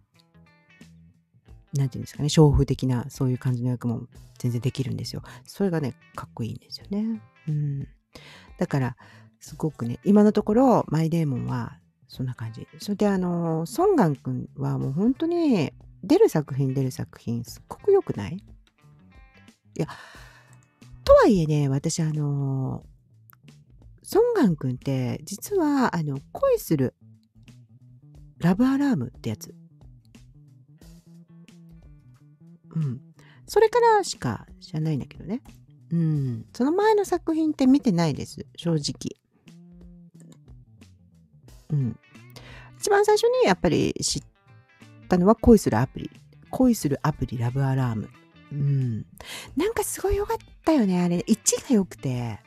[1.73, 4.03] なんていうんですかね、娼婦的なそういう感じの役も
[4.38, 5.23] 全然できるんですよ。
[5.45, 7.21] それがね、かっこいいんですよね。
[7.47, 7.88] うん。
[8.59, 8.95] だから、
[9.43, 11.77] すごくね、今のところ、マイデーモンは
[12.08, 12.65] そんな感じ。
[12.79, 18.38] それで、あの、ソンガン君はもう本当に出る作品出る作品、すっごく良くない？
[18.38, 18.41] い
[19.75, 19.86] や、
[21.03, 22.86] とはいえね、私、あの、
[24.01, 26.95] ソンガン君って、実は、あの、恋する
[28.38, 29.53] ラブアラームってやつ
[32.75, 33.01] うん。
[33.45, 35.41] それからしか知らないんだけどね。
[35.91, 36.45] うん。
[36.53, 38.45] その前の作品って見てないです。
[38.56, 39.21] 正直。
[41.73, 41.99] うん。
[42.79, 44.23] 一番最初にやっぱり知っ
[45.09, 46.12] たのは恋するアプリ。
[46.49, 48.09] 恋するアプリラブアラーム。
[48.51, 49.05] うん。
[49.57, 51.01] なんかすごい良かったよね。
[51.01, 52.39] あれ、1が良くて。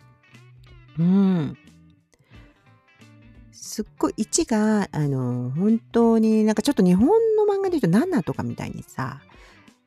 [0.99, 1.59] うん。
[3.51, 9.21] すっごい1が、あの、本当になんかちょっと日本の漫画で言うと7とかみたいにさ、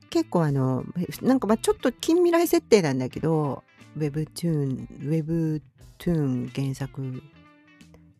[0.09, 0.83] 結構あの、
[1.21, 3.63] なんかまあちょっと近未来設定なんだけど、
[3.95, 5.61] ウェブトゥーン、ウェブ
[5.97, 7.23] トゥーン原作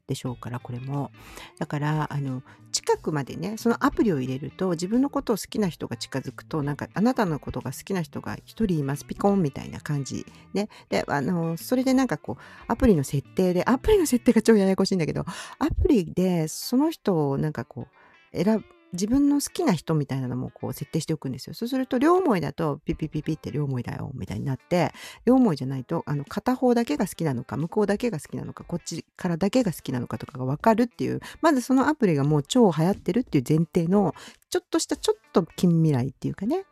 [0.10, 1.12] でしょうから、これも。
[1.60, 2.41] だから、あの、
[2.72, 10.26] 近くまでね、そのアプリを入れると、自分のことを好きな人が近づくと、なんか、あなたのことが好きな人が1人います、ピコンみたいな感じ。
[10.54, 10.67] ね。
[10.89, 17.88] で、あの、それでなんかこう、アプリの設定で、アプリの設定が超ややこしいんだけど、アプリでその人をなんかこ
[18.34, 21.54] う、選ぶ、自分の好きな人みたいなのもこう設定しておくんですよ。
[21.54, 24.91] そうすると両思いだとピピピピって両思いだよみたいになって
[25.25, 34.15] 両思いじゃないとあの片方だけが好きなのか向こうだけが好きなのかこっちからだけが好きなのかとかが分かるっていうまずそのアプリがもう超流行ってるっていう前提の
[34.49, 36.65] ちょっとしたちょっと近未来っていうかね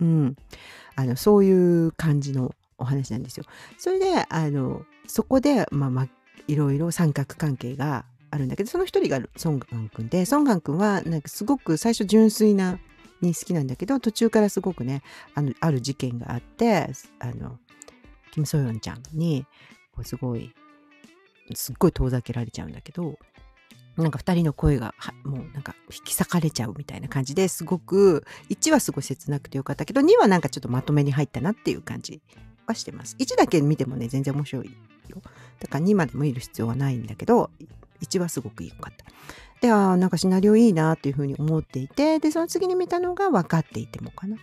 [0.00, 0.36] うん
[0.94, 3.44] あのそういう感じのお話なんですよ。
[3.78, 6.08] それであのそこでまあまあ
[6.46, 8.04] いろいろ三角関係が
[8.36, 12.78] あるんだけどその一人がソンガン君でソンガン君はなんかすごく最初純粋な
[13.20, 15.02] に好きなんだけど途中からすごくね
[15.34, 17.58] あのある事件があってあの
[18.32, 19.46] キム・ソヨンちゃんに
[19.92, 20.52] こうすごい
[21.54, 23.18] すっごい遠ざけられちゃうんだけど
[23.96, 24.94] なんか2人の声が
[25.24, 32.20] もうなんか引き裂かれちゃうみたいな感じですごく1はすごい切なくてよかったけど2はなんかちょっとまとめに入ったなっていう感じ
[32.66, 33.16] はしてます。
[33.18, 34.66] 1だけ見てもね全然面白い
[35.08, 35.22] よ。
[35.60, 37.50] だから2までも見る必要はないんだけど
[38.00, 39.04] 1はすごく良かった。
[39.60, 44.36] で、ああ、なんかシナリオいいなっていうふうに思っていて、で、その次に見たのが分かっていてもかな。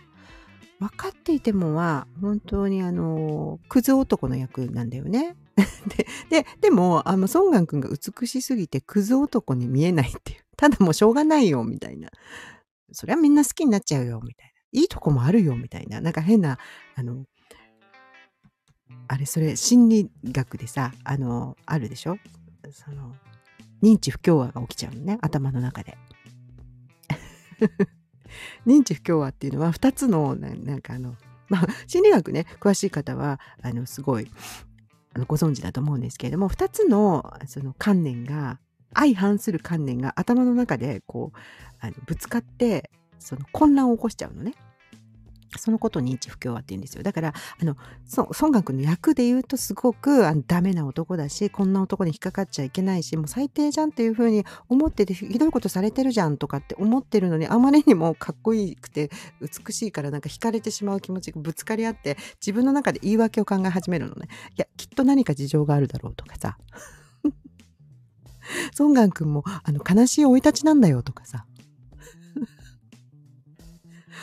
[0.80, 5.36] 分かっていてもは、本当にあの、クズ男の役なんだよね。
[6.30, 10.44] で、で、でも、あの、ソンガン君が美しすぎてクズ男に見えないっていう。
[10.56, 12.10] ただもうしょうがないよ、みたいな。
[12.92, 14.80] それはみんな好きになっちゃうよ、みたいな。
[14.80, 16.00] いいとこもあるよ、みたいな。
[16.00, 16.58] なんか変な、
[16.96, 17.24] あの、
[19.08, 22.18] あれ、それ、心理学でさ、あの、あるでしょ？
[22.72, 23.14] その、
[23.84, 25.98] 認知不協和が起きちゃうのね頭の中で。
[28.66, 31.14] 認知不協和っていうのは2つのなんかあの
[31.48, 34.30] まあ心理学ね詳しい方はあのすごい
[35.14, 38.58] あのご存知だと思うんですけれども2つのその観念が
[38.94, 41.38] 相反する観念が頭の中でこう
[41.78, 44.54] あのぶつかってその混乱を起こしちゃうのね。
[45.58, 47.02] そのことを認知不協和って言うんですよ。
[47.02, 47.76] だから、あの、
[48.16, 64.28] 孫悟空の役で言うとすごくあのダメな男だし、こんな男に引っかかっちゃいけないし、もう最低じゃんっていうふうに思ってて、ひどいことされてるじゃんとかって思ってるのに、あまりにもかっこいいくて美しいからなんか惹かれてしまう気持ちがぶつかり合って、自分の中で言い訳を考え始めるのね。
[64.50, 66.58] いや、きっと何か事情があるだろうとかさ。
[68.78, 71.46] 孫悟空もあの悲しい生い立ちなんだよとかさ。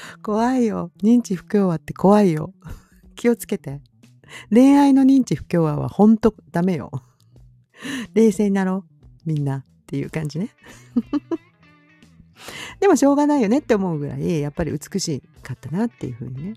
[0.22, 0.92] 怖いよ。
[1.04, 2.54] 認知不協和って怖いよ。
[3.16, 3.82] 気をつけて。
[4.50, 6.92] 恋愛の認知不協和はほんとダメよ。
[8.14, 9.06] 冷静になろう。
[9.26, 9.58] みんな。
[9.58, 10.50] っていう感じね。
[12.80, 16.54] でもしょうがないよねって思うぐらい、やっぱり美しかったなっていうふうにね。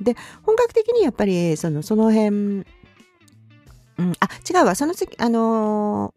[0.00, 2.64] で、本格的にやっぱり、その、その辺、うん、
[4.20, 4.74] あ、違うわ。
[4.74, 6.14] その次、あの、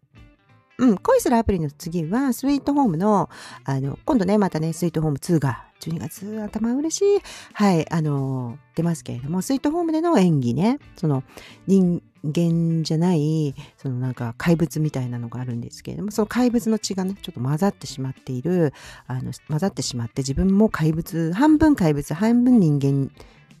[0.82, 3.30] うん、恋するアプリの次は、スイートホームの、
[3.64, 7.22] あの、今度ね、またね、スイートホーム2が12月頭嬉しい。
[7.52, 11.22] はい、あの、出ますけれども、スイートホームでの演技ね、その
[11.68, 18.72] 人間じゃない、そのなんか怪物みたいなのがあるんですけれども、その怪物の血がね、ちょっと混ざってしまっている、
[19.06, 23.12] あの、混ざってしまって自分も怪物、半分怪物、半分人間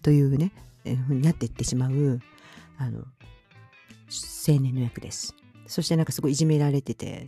[0.02, 0.50] というね、
[0.84, 2.18] えふうになっていってしまう、
[2.78, 3.04] あの、
[4.48, 5.36] 青年の役です。
[5.66, 7.26] そしてなんかすごいいじめられてて、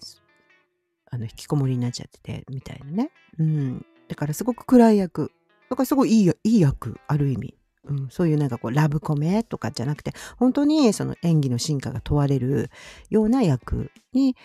[1.11, 3.11] あの、引きこもりになっちゃってて、みたいなね。
[3.39, 3.87] うん。
[4.09, 5.33] だからすごく暗い役。
[5.71, 7.55] だからすごいいい、いい役、ある意味。
[7.87, 12.71] うん、そういうなんかこうラブコメとかじゃなくて本当にその演技の進化が問われる
[13.11, 14.37] ような役に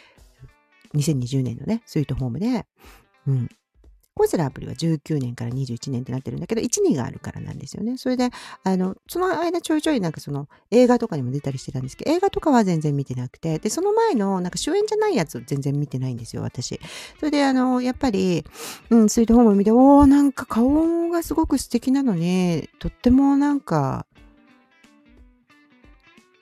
[0.94, 2.66] 2020年のねスイートホームで、
[3.28, 3.50] うん、
[4.20, 7.98] コズラアプリは19年から21年ってなってるんだけど、1、2があるからなんですよね。
[7.98, 8.32] それで、
[8.66, 16.82] あの、その間ちょいちょいなんかその映画とかにも出たりしてたんですけど、映画とかは全然見てなくて、で、その前のなんか主演じゃないやつを全然見てないんですよ、私。
[17.18, 18.44] それで、あの、やっぱり、
[18.90, 24.06] うん、スイートホーム見て、おー、なんか顔がすごく素敵なのに、とってもなんか、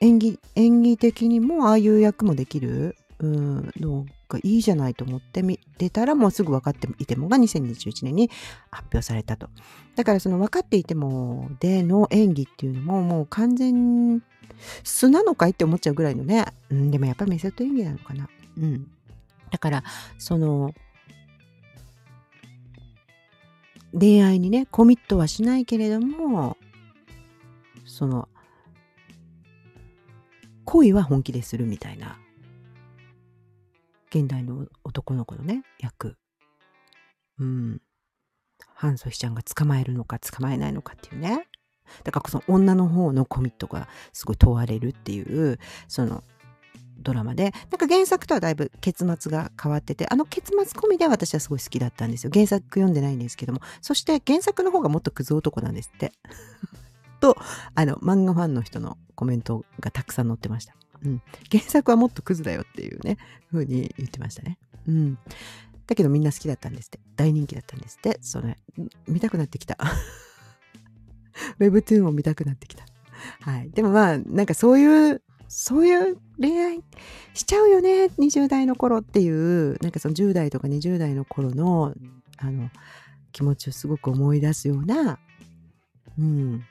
[0.00, 8.30] 演技、演技的にもああいう役もできる、うん、のがいいじゃないと思って見てたらもうすぐ分かっていてもが2021年に
[8.70, 9.48] 発表されたと。
[9.96, 14.22] だからその分かっていてもでの演技っていうのももう完全
[14.84, 16.46] 素なのかいって思っちゃうぐらいのね。
[16.70, 18.28] うん、でもやっぱりメソッド演技なのかな。
[18.58, 18.90] うん。
[19.50, 19.84] だから
[20.18, 20.74] その
[23.98, 26.56] 恋愛にねコミットはしないけれども
[27.86, 28.28] その
[30.66, 32.18] 恋は本気でするみたいな
[34.10, 36.16] 現代の男の子のね、役。
[37.38, 37.80] うん。
[38.74, 41.46] ハンソヒちゃんが捕まえるのか捕まえないのかっていうね。
[42.04, 46.22] だからその女の方のコミットがすごい問われるっていう、その
[47.00, 52.30] ドラマで、なんか原作とはだいぶ結末が変わってて、あの結末込みで私はすごい好きだったんですよ。
[52.32, 53.60] 原作読んでないんですけども。
[53.80, 56.12] そして原作の方がもっとクズ男なんですって。
[57.20, 57.36] と、
[57.74, 60.74] あの、漫画ファンの人のコメントがたくさん載ってました。
[61.04, 63.18] うん、原作はもっとクズだよっていうね、
[63.52, 64.58] 風に言ってましたね。
[64.86, 65.18] うん。
[65.86, 67.00] だけどみんな好きだったんですって。
[67.16, 68.18] 大人気だったんですって。
[68.20, 68.58] それ、
[69.06, 69.78] 見たくなってきた。
[71.58, 72.84] Webtoon を見たくなってきた。
[73.40, 73.70] はい。
[73.70, 76.80] でもまあ、なんかそういう、そういう恋愛
[77.32, 81.94] しちゃうよね、20代の頃っていう、なんかその10代とか20代の頃の、
[82.36, 82.70] あの、
[83.32, 85.18] 気持ちをすごく思い出すような、
[86.18, 86.64] うん、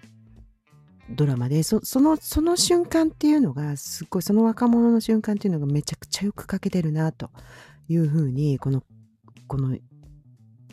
[1.09, 7.29] ドラマでそのその瞬間っていうのがすごいその若者の瞬間っていうのがめちゃくちゃよく描けてるなと
[7.87, 8.83] いうふうにこの
[9.47, 9.77] この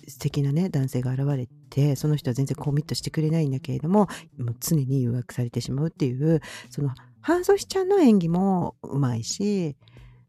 [0.08, 9.76] 素敵なね男性が現れてその人は全然コミットしてくれないんだけれどももう常に誘惑されてしまうっていうそのハンソシちゃんの演技もうまいし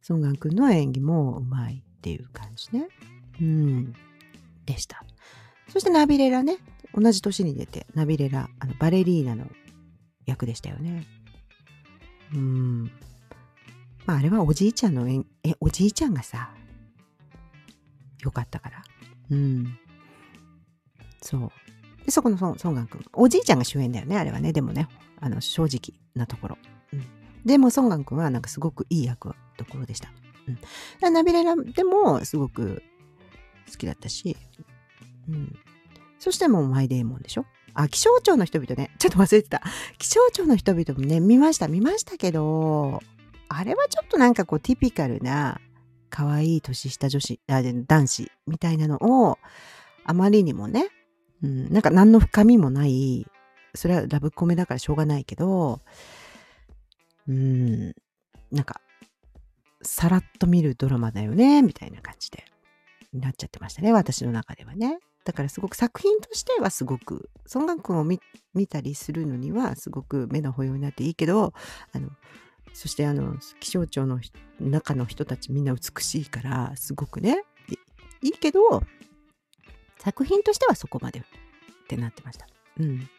[0.02, 2.88] ソンガン君の演技もうまいっていう感じね。
[3.42, 3.94] うん。
[4.68, 5.04] でした。
[5.70, 6.58] そしてナビレラね。
[6.94, 9.46] 同じ年に出てナビレラあのバレリーナの
[10.26, 11.06] 役でしたよね。
[12.34, 12.92] うん。
[14.06, 16.52] まあ、あれはおじいちゃんのえ、え、おじいちゃんがさ、
[18.22, 18.84] よかったから。
[19.32, 19.78] うん。
[21.22, 21.52] そう。
[22.06, 23.04] で、そこのソンガン君。
[23.14, 24.54] おじいちゃんが主演だよね、あれはね。
[24.54, 24.88] でもね、
[25.20, 26.58] あの、正直なところ。
[26.94, 27.04] うん。
[27.46, 30.12] でも、ソンガン君はなんかすごくいい役ところでした。
[31.04, 31.14] うん。
[31.14, 32.84] ナビレラでもすごく
[33.72, 34.38] 好きだったし、
[35.28, 35.56] うん。
[36.20, 38.90] そしてもうマイデーモンでしょあ、気象庁の人々ね。
[38.98, 39.62] ちょっと忘れてた。
[39.98, 43.02] 気象庁の人々もね、見ました、見ましたけど、
[43.50, 45.60] あれはちょっとなんかこう、ティピカルな、
[46.10, 49.38] 可愛い年下女子、あ男子みたいなのを、
[50.06, 50.88] あまりにもね、
[51.44, 53.28] うん、なんか何の深みもない、
[53.74, 55.82] それはラブコメだからしょうがないけど、
[57.28, 57.94] うん、
[58.52, 58.80] なんか、
[59.82, 62.46] さらっと見るドラマだよね、みたいな感じで、
[63.12, 65.00] なっちゃってましたね、私の中ではね。
[65.26, 68.20] だからすごく作品としてはすごく孫悟空を見
[68.68, 71.54] たりするのにはすごく目の保養になっていいけど
[71.94, 72.10] あの
[72.74, 74.20] そしてあの気象庁の
[74.60, 77.44] 中の人たちみんな美しいからすごくね
[78.22, 78.84] いいけど
[80.00, 81.24] 作品としてはそこまでっ
[81.88, 82.48] てなってました。
[82.80, 83.10] うん。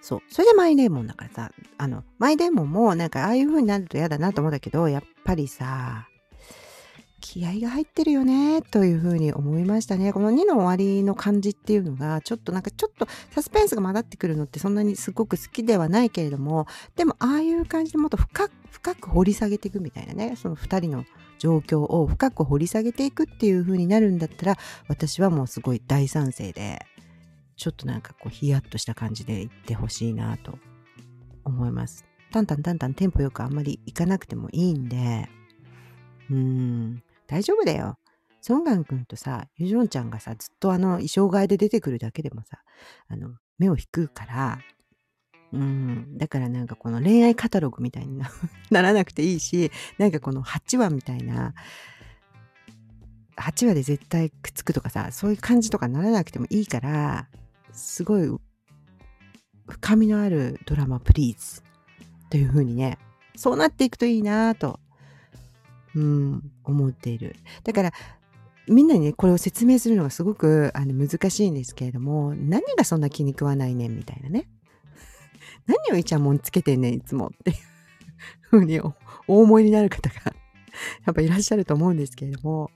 [0.00, 0.20] そう。
[0.28, 6.08] それでマイデーモンだからさ、あの、マイデーモンもなんかああいう風になると嫌だなと思ったけど、やっぱりさ、
[7.22, 10.12] 気合が入ってるよねというふうに思いましたね。
[10.12, 21.04] この2の終わりの感じっていうのがちょっとなんかちょっとサスペンスが混ざってくるのってそんなにすごく好きではないけれどもでもああいう感じでもっと深く深く掘り下げていくみたいなねその2人の
[21.38, 24.56] 状況を深く掘り下げていくっていう風になるんだったら
[24.88, 26.84] 私はもうすごい大賛成で
[27.56, 30.58] ちょっとなんかこうヒヤッとした感じでいってほしいなと
[31.44, 32.04] 思います。
[32.32, 35.28] タンタンタンタンテンポよくあんまりいかなくてもいいんで
[36.30, 37.02] うーん
[37.32, 37.96] 大丈夫だよ。
[38.42, 42.58] ソンガン君とさ、ユジョンちゃんがさ、ずっとあの衣装替えで出てくるだけでもさ、
[43.08, 44.58] あの、目を引くから、
[45.50, 48.28] うん、だからなんかこの恋愛カタログみたいにな
[48.82, 51.54] らなくていいし、なんかこの8話みたいな、
[53.38, 57.28] 8話で絶対くっつくとかさ、そういう感じとかならなくてもいいから、
[57.72, 58.30] すごい
[59.68, 61.62] 深みのあるドラマプリーズ
[62.28, 62.98] という風にね、
[63.36, 64.78] そうなっていくといいなぁと
[65.94, 67.36] うん、思っている。
[67.64, 67.92] だから、
[68.68, 74.48] みんなにね、これを説明するのがすごくあの難しいんですけれども、何がそんな気に食わないねんみたいなね。
[75.66, 77.56] 何をイチャモンつけてんねん、いつもっていう
[78.42, 78.94] ふうにお
[79.26, 80.34] 思いになる方が
[81.06, 82.70] やっぱいらっしゃると思うんですけれども、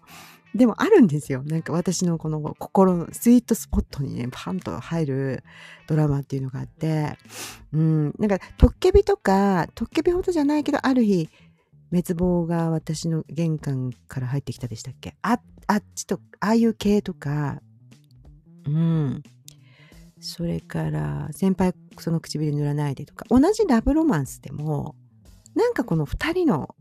[0.55, 1.43] でもあるんですよ。
[1.45, 5.45] なんか私のこの心のスイートスポットにね、パンと入る
[5.87, 7.19] ドラマっていうのがあって、
[7.73, 11.29] うん、なんか、トッケビとか、トッケビほどじゃないけど、ある日、
[11.91, 15.17] 滅亡が私の玄関から入ってきたでしたっけ？
[15.23, 17.61] あ、あっちと、ああいう系とか、
[18.67, 19.23] うん。
[20.21, 24.97] それから、先輩その唇塗らないでとか、同じラブロマンスでも、
[25.55, 26.75] なんかこの二人の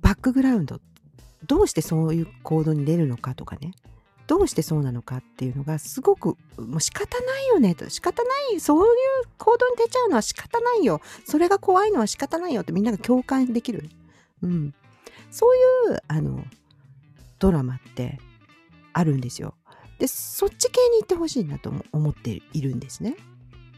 [0.00, 0.80] バックグラウンド、
[1.46, 3.72] どうしてそういう行動に出るのかとかね、
[4.26, 7.74] どうしてそうなのかっていうのがすごくもう仕方ないよね。
[7.74, 11.00] と仕方ないそういう行動に出ちゃうのは仕方ないよ。
[11.24, 13.88] それが怖いのは仕方ないよってみんなが共感できる、
[14.42, 14.74] うん、
[15.30, 15.56] そう
[15.92, 16.44] いうあの
[17.38, 18.18] ドラマって
[18.92, 19.54] あるんですよ。
[19.98, 23.16] でそっち系に行ってほしいなと思っているんですね。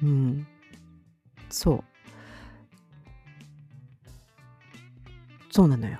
[0.03, 0.47] うん。
[1.51, 1.85] そう。
[5.51, 5.99] そうなのよ。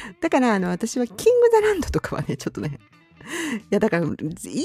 [0.20, 2.78] だからあの私はキング・ザ・ランドとかはねちょっとね
[3.60, 4.08] いやだからい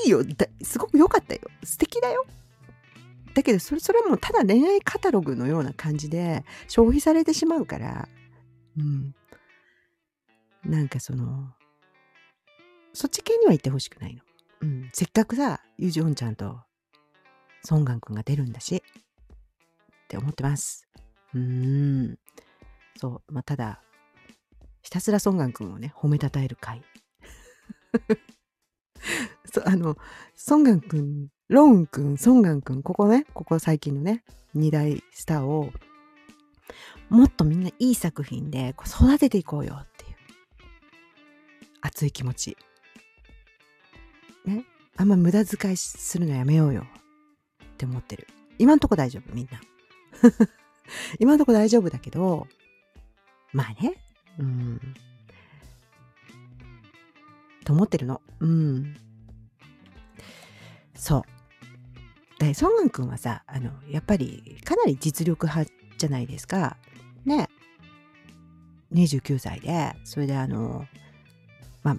[0.06, 0.24] いよ。
[0.62, 1.42] すごく良かったよ。
[1.64, 2.26] 素敵だよ。
[3.34, 8.08] だけどそれそれはもうただ恋愛カタログのような感じで消費されてしまうから
[8.78, 9.16] うん。
[10.64, 11.52] なんかその
[12.94, 14.22] そっち系には行ってほしくないの、
[14.62, 16.60] うん、せっかくさユジョンちゃんと
[17.64, 20.88] ソンガン君が出るんだしって思ってます。
[21.34, 22.20] うーん。
[22.98, 23.34] そう。
[23.34, 23.82] まあただ
[24.84, 26.84] ひたすらソンガン君をね褒めたたえる回
[29.52, 29.98] そあの
[30.36, 34.24] ソンガン君ロン君ソンガン君ここねここ最近のね
[34.54, 35.72] 二大スターを
[37.10, 40.16] もっとみんないい作品で育てていこうよっていう
[41.82, 42.58] 熱い気持ち。
[44.46, 44.66] ね
[44.98, 46.86] あんま無駄遣いするのやめようよ
[47.64, 48.28] って思ってる。
[48.58, 49.62] 今んとこ大丈夫みんな。
[51.20, 52.48] 今んとこ大丈夫だけど
[53.52, 54.03] まあね
[54.40, 54.80] うん。
[57.64, 58.22] と思ってるの。
[58.40, 58.96] うん。
[60.96, 61.26] そ
[62.40, 62.44] う。
[62.44, 66.78] で、ソンガン君はさ、あの、やっぱりかなり実力派じゃないですか。
[67.26, 67.50] ね。
[68.94, 70.86] 29歳で、それであの、
[71.84, 71.98] まあ、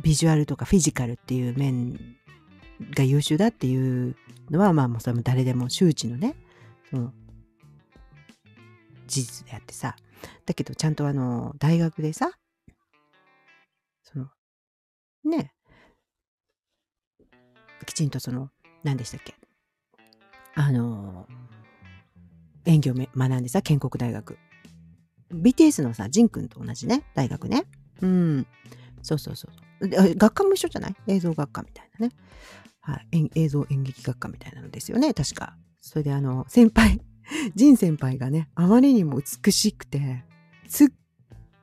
[0.00, 1.98] ビジュアルとかフィジカルっていう面
[2.94, 4.16] が優秀だっていう
[4.50, 6.36] のは、まあもうそれも誰でも周知のね、
[6.88, 7.12] その、
[9.06, 9.96] 事実であってさ、
[10.46, 12.30] だけどちゃんとあの大学でさ
[14.02, 14.26] その
[15.24, 15.52] ね
[17.86, 18.50] きちんとその
[18.82, 19.34] 何でしたっけ
[20.54, 21.26] あの
[22.66, 24.38] 演技を学んでさ建国大学。
[25.32, 27.64] BTS のさジンくんと同じね大学ね。
[28.02, 28.46] うん。
[29.02, 29.88] そうそうそう。
[30.16, 30.96] 学科も一緒じゃない？
[31.06, 32.12] 映像学科みたいなね、
[32.80, 35.56] はい、映像演劇学科みたいなのですよね確か。
[35.80, 37.00] それであの先輩
[37.54, 40.24] ジン先輩がね、あまりにも美しくて、
[40.70, 40.88] すっ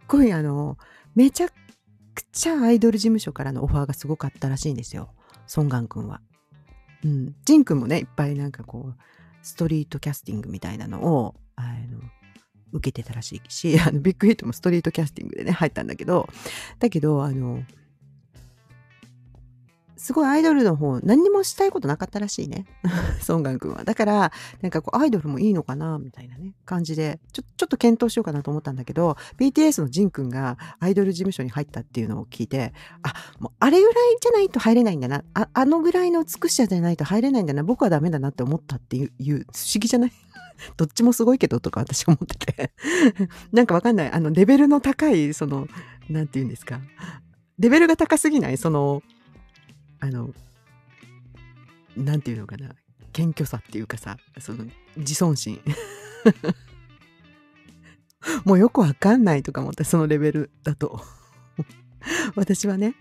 [0.08, 0.78] ごいあの、
[1.16, 5.10] めちゃくちゃアイドル事務所からのオファーがすごかったらしいんですよ。
[5.48, 6.22] ソンガン君は。
[7.06, 7.36] うん。
[7.46, 8.98] ジン君もね、いっぱいなんかこう、
[9.42, 12.02] ストリートキャスティングみたいなのを、あの、
[12.74, 16.28] 受けてたらしいし、あの、ビッグヒットもストリートキャスティングでね、入ったんだけど、
[16.80, 17.64] だけど、あの、
[19.98, 22.66] すごいアイドルの方、何にもしたいことなかったらしいね。
[23.22, 23.84] ソンガン君は。
[23.84, 24.32] だから、
[24.62, 35.24] なんかこう、アイドルもいいのかなみたいなね、感じで、ちょ、ちょっと検討しようかなと思ったんだけど、BTS のジン君がアイドル事務所に入ったっていうのを聞いて、あ、もうあれぐらいじゃないと入れないんだな。
[35.34, 37.64] ああのぐらいの美しさじゃないと入れないんだな。
[37.64, 40.12] 僕はダメだなって思ったっていう、いう不思議じゃない？
[40.78, 42.72] どっちもすごいけどとか私思ってて。
[43.52, 44.12] なんかわかんない。
[44.12, 45.68] あの、レベルの高い、その、
[46.10, 46.82] なんて言うんですか。
[47.60, 48.58] レベルが高すぎない？
[48.58, 49.02] その、
[50.00, 50.34] あの、
[51.96, 52.76] なんていうのかな。
[53.14, 55.60] 謙虚さっていうかさ、その、自尊心。
[58.46, 61.02] もうよくわかんないとか思って、そのレベルだと。
[62.36, 62.96] 私はね、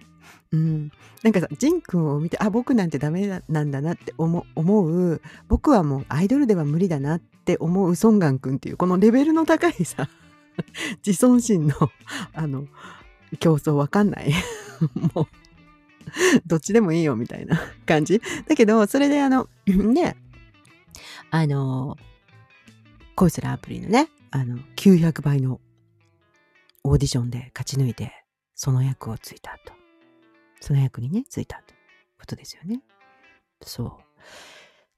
[0.53, 0.90] うん。
[1.22, 10.09] なんかさ、ジン君を見て、あ、僕なんてダメなんだなって思思う、僕はもうアイドルでは無理だなって思うソンガン君っていう、このレベルの高いさ、
[11.07, 11.74] 自尊心の、
[12.32, 12.66] あの、
[13.40, 14.32] 競争わかんない。
[15.14, 15.26] もう、
[16.47, 18.21] どっちでもいいよみたいな感じ。
[18.47, 20.17] だけど、それであの、 ね、
[21.31, 21.97] あの、
[23.15, 25.61] 恋するアプリのね、あの、900倍の
[26.85, 29.73] オーディションで勝ち抜いて、その役をついたと。
[30.61, 31.79] その役にね、ついたという
[32.19, 32.81] ことですよね。
[33.63, 33.91] そう。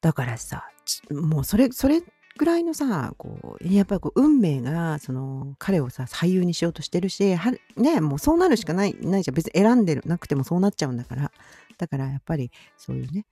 [0.01, 0.71] だからさ、
[1.11, 2.03] もうそれ、それ
[2.39, 11.33] ぐらいのさこうやっぱりこう運命がその彼をさ俳優にしようとしてるしはねもうそうなるしかないないじゃん別に選んでなくてもそうなっちゃうんだから
[11.77, 13.27] だからやっぱりそういうね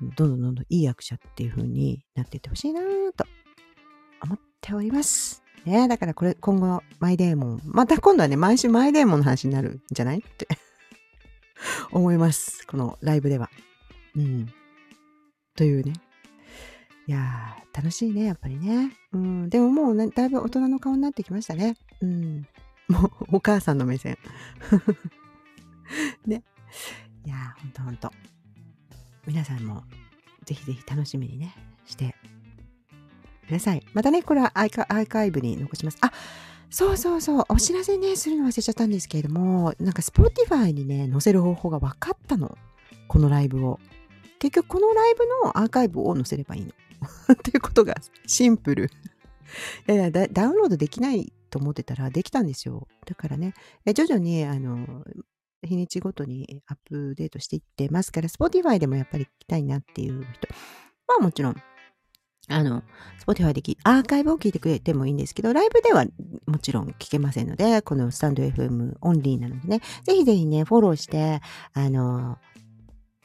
[0.00, 2.82] どんどんどんどんいい役者っていう風になっていってほしいな
[3.16, 3.24] と
[4.22, 5.42] 思っております。
[5.64, 10.46] ねだからこれ今後マイデーモンまた今度はね毎週マイデーモンの話になるんじゃないって
[11.92, 12.66] 思います。
[12.66, 13.50] このライブでは。
[14.14, 14.52] うん。
[15.54, 15.94] というね。
[17.08, 18.90] いやー、楽しいね、やっぱりね。
[19.12, 19.48] うん。
[19.48, 21.76] でももう、だいぶ大人の顔になってきましたね。
[22.00, 22.46] うん。
[22.88, 24.18] もう、お母さんの目線。
[26.26, 26.42] ね。
[27.24, 28.10] いやー、ほんとほんと。
[29.26, 29.84] 皆さんも、
[30.44, 31.54] ぜひぜひ楽しみにね、
[31.84, 32.14] して
[33.46, 33.84] ください。
[33.94, 35.98] またね、これはアーカイブに残します。
[36.00, 36.12] あ、
[36.70, 42.56] そうそうそう、お知らせね、するの忘れちゃったんですけれども、なんか Spotify にね、載せる方法が分かったの。
[43.08, 43.78] このライブを。
[44.38, 46.72] 結局このライブのアーカイブを載せればいいの。
[47.32, 47.94] っていうことが
[48.26, 48.84] シンプル。
[48.84, 48.88] い
[49.86, 52.88] やいやダウンロードできないと思ってたらできたんですよ。
[53.06, 53.54] だからね、
[53.94, 55.04] 徐々にあの
[55.62, 60.48] 日にちごとにアップデートしていってますから、Spotify でもやっぱり聞きたいなっていう人
[61.06, 61.56] はもちろん
[62.48, 62.82] あの、
[63.26, 66.04] Spotify できアーカイブを聞いてくれてもいいんですけど、ライブでは
[66.46, 71.40] もちろん聞けませんので、このスタンド FM オンリーなのでね、ぜひぜひね、フォローして、
[71.72, 72.38] あの、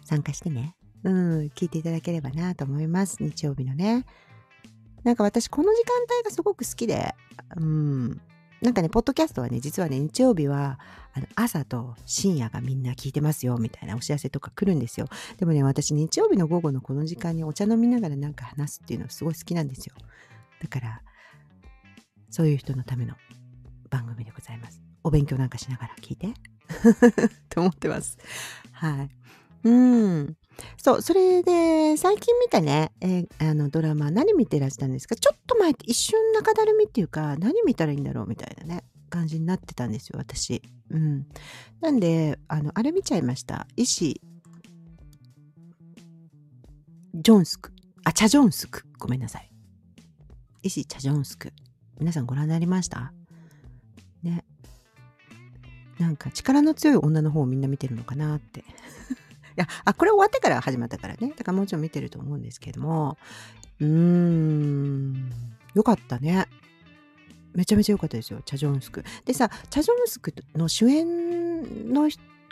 [0.03, 3.17] 参加してね、うん、聞いていただければなと思います。
[3.21, 4.05] 日曜日のね。
[5.03, 7.15] なんか私、この時間帯がすごく好きで、
[7.57, 8.21] うん、
[8.61, 10.79] なんかね、ポッドキャストはね、実はね、日曜日は、
[11.13, 15.07] あの、朝と深夜がみんな聞いてますよ、みたいなお知らせとか来るんですよ。
[15.37, 19.95] でもね、私、日曜日の午後のこの時間にお茶飲みながらなんか話すっていうのすごい好きなんですよ。
[20.61, 21.01] だから、
[22.29, 23.15] そういう人のための
[23.89, 24.79] 番組でございます。
[25.03, 26.27] お勉強なんかしながら聞いて。
[27.49, 28.19] と思ってます。
[28.71, 29.09] はい。
[29.63, 30.37] うん。
[30.77, 35.15] そう、それで、最近見たね、えー、あのドラマ、何見てらしたんですか？
[35.15, 40.61] ちょっと前って一瞬中だるみっていうか、何見たらいいんだろうみたいなね、感じになってたんですよ、私。
[40.89, 41.27] うん。
[41.81, 43.67] なんで、あの、あれ見ちゃいました。
[43.75, 44.21] 石、
[47.13, 47.71] ジョンスク。
[48.03, 48.83] あ、チャジョンスク。
[48.97, 49.51] ごめんなさい。
[50.63, 51.53] 石チャジョンスク。
[51.99, 53.13] 皆さんご覧になりました？
[54.23, 54.43] ね。
[55.99, 58.63] なんか力の強い女の方をみんな見てるのかなって
[59.55, 61.33] や、あ、これ終わってから始まったからね。
[61.35, 63.17] だからもちろん見てると思うんですけども、
[63.79, 65.31] うーん、
[65.73, 66.47] よかったね。
[67.53, 69.03] めちゃめちゃ良かったですよ、チャジョンスク。
[69.25, 72.09] でさ、チャジョンスクの主演の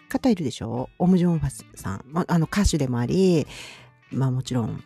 [0.09, 0.89] 方いるでしょ？
[0.99, 2.03] オム・ジョンファスさん。
[2.07, 3.47] まあの歌手でもあり、
[4.11, 4.83] まあもちろん、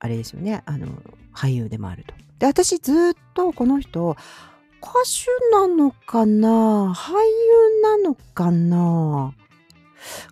[0.00, 0.88] あれですよね、あの、
[1.32, 2.14] 俳優でもあると。
[2.40, 4.16] で、私ずっとこの人、
[4.82, 6.92] 歌手なのかな？
[6.92, 9.34] 俳優なのかな？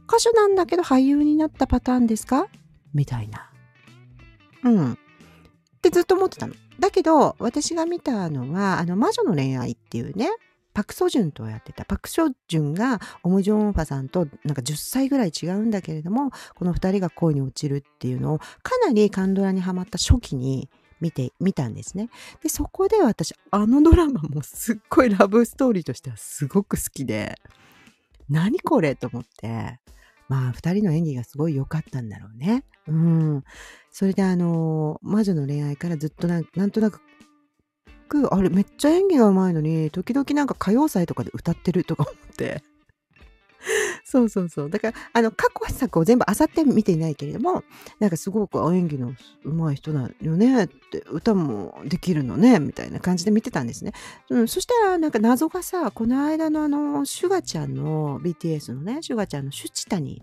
[0.08, 2.48] 歌手なんだけど俳優になったパターンですか？
[2.92, 3.50] みたいな。
[4.64, 4.92] うん。
[4.92, 4.96] っ
[5.82, 6.54] てずっと思ってたの。
[6.78, 10.28] だけど、私が見たのは、あの、魔女の恋愛っていうね、
[10.72, 11.84] パク・ソジュンとやってた。
[11.84, 20.68] パク・ソジュンがオム・ジョンファさんとなんか10歳ぐらい違うんだけれども、この2人が恋に落ちるっていうのをかなりカンドラにハマった初期に
[21.00, 22.08] 見て、見たんですね。
[22.42, 27.38] で、そこで私、あのドラマもすっごいラブストーリーとしてはすごく好きで、
[28.28, 28.94] 何これ？
[28.94, 29.78] と思って、
[30.28, 32.64] まあ、二人の演技がすごい良かったんだろうね。
[32.86, 33.44] うん。
[33.90, 37.00] それであの、魔女の恋愛からずっとなんなんとなく、
[38.30, 42.62] あれめっちゃ演技がうまいのに、時々なんか歌謡祭とかで歌ってるとか思って。
[44.04, 44.70] そうそうそう。
[44.70, 47.64] だから、あの、過去作を全部漁って見ていないけれども、
[47.98, 53.92] なんかすごく演技の上手い人だよねって、歌もできるのね、みたいな感じで見てたんですね。
[54.30, 60.22] うん、そしたら、なんか謎がさ、この間のあの、シュガちゃんの、BTS のね、シュガちゃんのシュチタに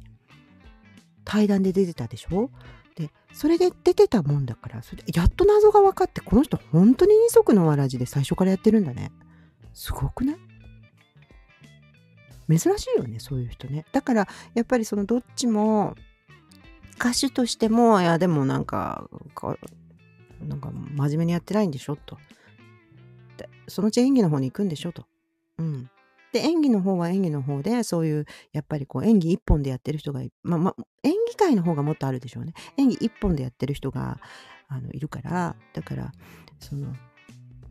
[1.26, 2.50] 対談で出てたでしょ？
[2.96, 9.12] で、それで出てたもんだから、それやっと謎が分かって、この人本当に二足のわらじで最初からやってるんだね。
[9.74, 10.38] すごくない？
[12.58, 13.86] 珍しいよねそういう人ね。
[13.92, 15.96] だからやっぱりそのどっちも
[16.96, 19.10] 歌手としてもいやでもなんか
[20.42, 21.96] なんか真面目にやってないんでしょ？
[21.96, 22.18] と。
[23.38, 24.92] でそのうち演技の方に行くんでしょ？
[24.92, 25.06] と。
[25.58, 25.90] うん。
[26.34, 32.54] で演技の方は演技の方でそういうやっぱりこう演技一本でやってる人がまあまあ演技界の方がもっとあるでしょうね。
[32.78, 34.20] 演技一本でやってる人が
[34.68, 35.56] あのいるから。
[35.74, 36.12] だから
[36.60, 36.94] その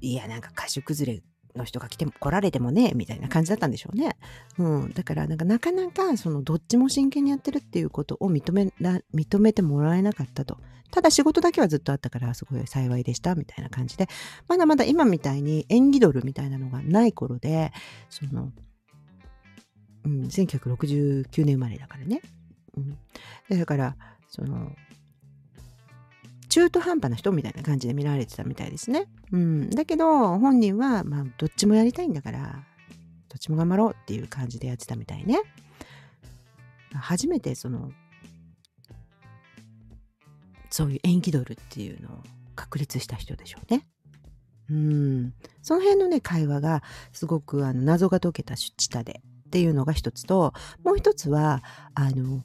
[0.01, 1.23] いやなんか歌手崩れ
[1.57, 4.17] の人が来ても来られてもねみたいな感じだったんでしょうね。
[4.59, 10.59] うん、だからなんかなかなかそのどっちも真剣にやってるっていうことを認めら認めてもらえなかったと。
[10.91, 14.09] ただ仕事だけはずっとあったからすごい幸いでしたみたいな感じで
[14.49, 17.73] まだまだ今みたいに演技ドルみたいなのがない頃で
[18.09, 18.51] その、
[20.05, 22.23] うん、1969年生まれだからね。
[22.77, 23.97] うん、だから
[24.29, 24.73] その
[26.51, 29.07] 中途半端な人みたいな感じで見られてたみたいですね。
[29.33, 29.71] うん。
[29.71, 32.67] だけど、本人は、まあ、どっちもやりたいんだから、
[33.29, 35.41] どっちも頑張ろうっていう感じでやってたみたいね。
[36.93, 37.93] 初めてその、
[40.71, 42.23] そういう演技ドルっていうのを
[42.57, 43.87] 確立した人でしょうね。
[44.69, 45.35] うん。
[45.63, 46.83] その辺のね、会話が
[47.13, 50.53] すごくあの謎が解けた下でっていうのが一つと、
[50.85, 51.63] もう一つは、
[51.95, 52.45] あの、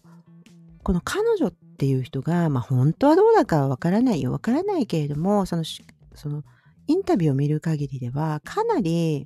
[0.84, 5.65] この彼女っっていう人が、まあ本当はどうだかわからないよ、わからないけれども、その、
[6.13, 6.43] その、
[6.88, 9.26] インタビューを見る限りでは、かなり、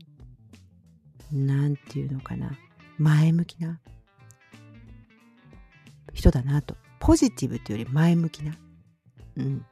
[1.32, 2.58] なんていうのかな、
[2.98, 3.80] 前向きな
[6.14, 6.76] 人だなと。
[7.00, 8.56] ポジティブというより前向きな、
[9.38, 9.66] うん、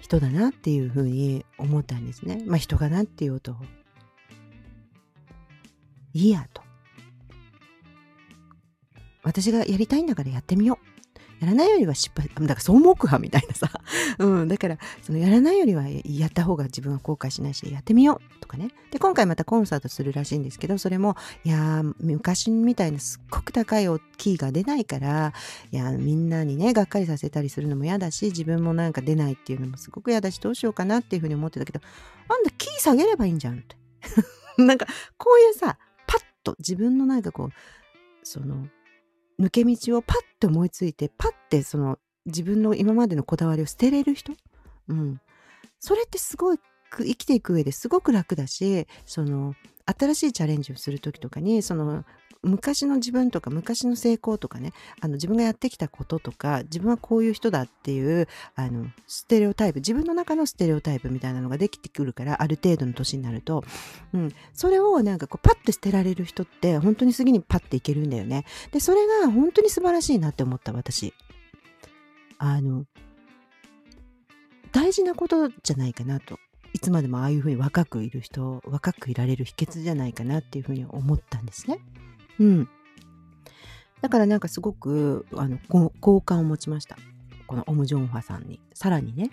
[0.00, 2.42] 人だなっていうふうに思ったんですね。
[2.46, 3.54] まあ人がなっていうと、
[6.14, 6.62] いいやと。
[9.22, 10.89] 私がやりたいんだからやってみよう。
[11.40, 13.70] やらないよりは失敗、だからそう思うかみたいなさ。
[14.18, 14.48] うん。
[14.48, 18.68] だから、そのやらないよりはやった方が自分は後悔しないし、やってみようとかね。
[18.90, 23.86] で、今回またコンサートするらしいんですけど、それも、いや昔みたいなすっごく高い
[24.18, 25.32] キーが出ないから、
[25.72, 31.80] いやみんなにね、がっかりさせたりするのも嫌だし、自分もなんか出ないっていうのもすごく嫌だし、どうしようかなっていうふうに思ってたけど、
[32.28, 33.76] あんたキー下げればいいんじゃんって。
[34.62, 34.86] なんか、
[35.16, 37.50] こういうさ、パッと自分のなんかこう、
[38.22, 38.68] その、
[39.40, 44.34] 抜け道をパッと思いついて、パッてその自分の今までのこだわりを捨てれる人？
[44.88, 45.20] うん。
[45.78, 46.60] それってすごく
[47.04, 49.54] 生きていく上ですごく楽だし、その
[49.86, 52.04] 新しいチャレンジをする時とかに、その
[52.42, 63.62] 昔の自分とか昔の成功とかねあの自分がやってきたこととか自分はこういう人だっていうあのステレオタイプ自分の中のステレオタイプみたいなのができてくるからある程度の年になると、
[64.14, 68.44] うん、それをなんかこうパッと捨てられる人って本当に次にパッていけるんだよね。
[68.72, 71.12] でそれが本当に素晴らしいなって思った私。
[72.38, 72.86] あの
[74.72, 76.38] 大事なことじゃないかなと。
[76.72, 81.80] いつまでもああいうふうに若くいる人若くいられる秘訣じゃないかなっていうふうに思ったんですね。
[82.40, 82.68] うん。
[84.00, 85.58] だからなんかすごくあの
[86.00, 86.96] 好感を持ちました。
[87.46, 88.58] このオム・ジョンファさんに。
[88.74, 89.30] さらにね、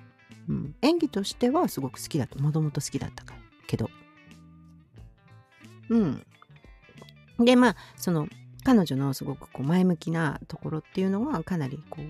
[0.48, 3.90] うん、演技としてはすごく好きだと、もともと好きだったからけど。
[5.90, 6.26] うん。
[7.40, 8.28] で、まあ、その
[8.64, 12.06] 彼女のすごくこう前向きなところっていうのはかなりこう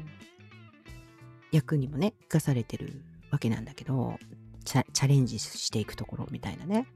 [1.52, 4.18] 役にもね生かされてるわけなんだけど
[4.66, 6.88] チャレンジしていくところみたいなね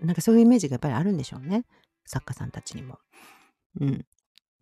[0.00, 1.64] なんかそういうイメージがやっぱりあるんでしょうね
[2.08, 2.98] 作家さんたちにも。
[3.80, 4.06] うん。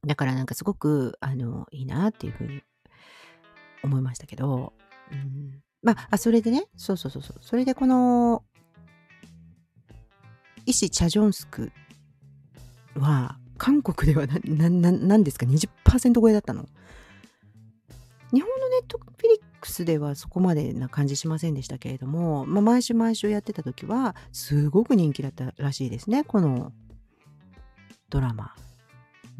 [0.06, 2.62] だからなんかすごく、あの、いいなっていうふうに
[3.82, 4.72] 思いましたけど、
[5.10, 8.44] うん、まあ、あ、それでね、そうそうそうそう、それでこの、
[10.66, 11.72] 医師チャジョンスク
[12.94, 16.66] は、韓国ではな、な、なんですか、20%超えだったの？
[18.32, 26.72] 日本のネットフィリックスではそこまでな感じしませんでしたけれども、まあ、毎週毎週やってた時は、すごく人気だったらしいですね、この
[28.10, 28.54] ドラマ。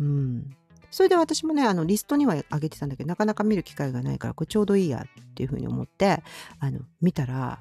[0.00, 0.56] うん。
[0.90, 6.22] それで私もね、あの、リストには上げてたんだけど、なかなか見る機会がないから、これちょうどいいやっていうふうに思って、
[6.58, 7.60] あの、見たら、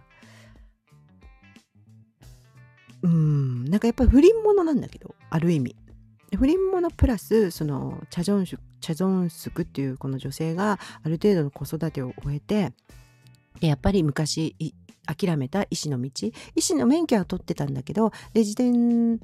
[3.04, 5.76] うん、なんかやっぱり不倫者なんだけど、ある意味。
[6.36, 12.74] 不倫者プラス、その、チャジョンシュ、チャジョンスクっていうこの女性がある程度の子育てを終えて、
[13.60, 14.56] でやっぱり昔
[15.06, 16.10] 諦めた医師の道
[16.56, 19.20] 医師の免許は取ってたんだけどレジデン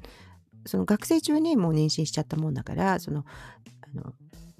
[0.66, 3.24] その学生中にもう妊娠しちゃったもんだからその
[3.82, 4.12] あの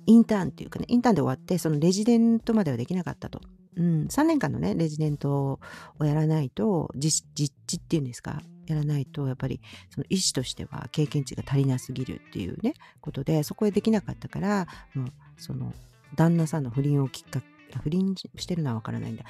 [0.06, 3.40] インターンっていうかねインターンで終わってそのレジデントまではできなかったと。
[3.74, 5.58] うん、3年間のねレジデント
[5.98, 7.46] をやらないと実地
[7.76, 8.42] っていうんですか？
[8.66, 15.72] やらないとやっぱりその医師としては経験値が足りなすぎるっていうねことでそこへできなかったからもうその
[16.14, 17.46] 旦那さんの不倫をきっかけ
[17.80, 19.24] 不倫してるのはわからないんだ。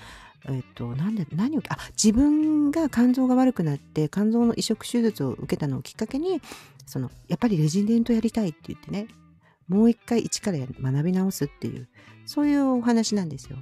[0.48, 6.40] えっと、なんで、何を、あ、自分が肝臓が悪くなって、肝臓の移植手術を受けたのをきっかけに、
[6.86, 9.06] その、やっぱりレジデントやりたいって言ってね、
[9.68, 11.88] もう一回一から学び直すっていう、
[12.26, 13.56] そういうお話なんですよ。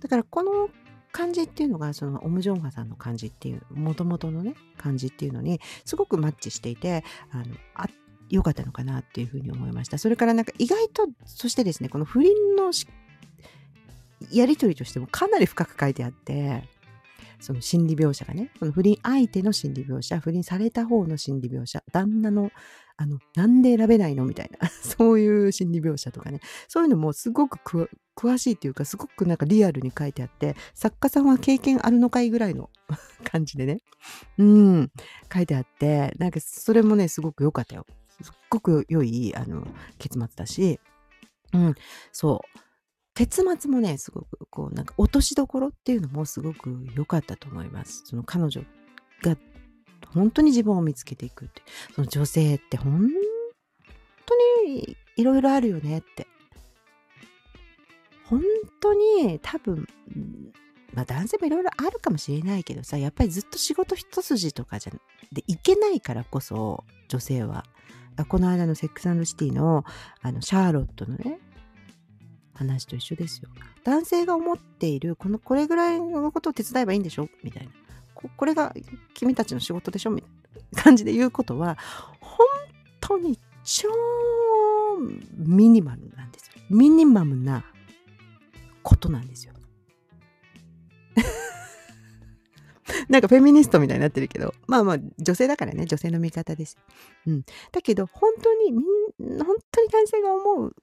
[0.00, 0.68] だからこの
[1.10, 7.88] 感じっていうのが、そのオム・ジョンファさんの感じっていう、もともとのね、感じっていうのに、すごくマッチしていて、あの、あ
[8.30, 9.98] 良かったのかなっていうふうに思いました。
[9.98, 12.72] それからなんか意外と、そしてですね、この不倫の
[14.30, 16.68] やり取りとしてもかなり深く書いてあって、
[17.40, 22.50] その心理描写がね、その不倫相手の心理描写、不倫された方の心理描写、旦那の、
[22.96, 32.70] あの、なんで選べないのみたいな、 そういう心理描写とかね、そういうのもすごく詳しいっていうか、すごくなんかリアルに書いてあって、作家さんは経験あるのかいぐらいの
[33.30, 33.78] 感じでね、
[34.38, 34.90] うん、
[35.32, 37.86] 書いてあって、なんかそれもね、すごく良かったよ。
[38.20, 39.64] すっごく良い、あの、
[39.98, 40.80] 結末だし、
[41.52, 41.74] うん、
[42.10, 42.58] そう。
[43.18, 48.04] 結末もね、すごく、こう、なんか落としどころっていうのもすごく良かったと思います。
[48.04, 48.62] その彼女
[49.22, 49.36] が
[50.14, 51.62] 本当に自分を見つけていくって。
[51.96, 53.10] その女性って本
[54.24, 54.36] 当
[54.68, 56.28] にいろいろあるよねって。
[58.26, 58.40] 本
[58.80, 59.88] 当に多分、
[60.94, 64.92] まあ男性もいろいろあるかもしれないけどさ、やっぱりずっと仕事一筋とかじゃ
[65.32, 67.64] でいけないからこそ、女性は。
[68.28, 69.84] この間のセックスシティの
[70.22, 71.40] あのシャーロットのね、
[72.58, 73.48] 話と一緒ですよ。
[73.84, 77.28] 男性が思っている、この、これぐらいのことを手伝えばいいんでしょ？
[77.42, 77.70] みたいな。
[78.14, 78.74] ここれが
[79.14, 80.10] 君たちの仕事でしょ？
[80.10, 80.30] みたい
[80.72, 81.78] な感じで言うことは、
[82.20, 82.46] 本
[83.00, 83.88] 当に超
[85.36, 86.54] ミニマムなんですよ。
[86.70, 87.64] ミニマムな
[88.82, 89.54] ことなんですよ。
[93.08, 96.76] なんかフェミニストみたいになってるけど、まあまあ女性だからね、女性の味方です。
[97.26, 97.44] うん。
[97.70, 98.82] だけど、本当にみん、
[99.44, 100.74] 本当に男性が思う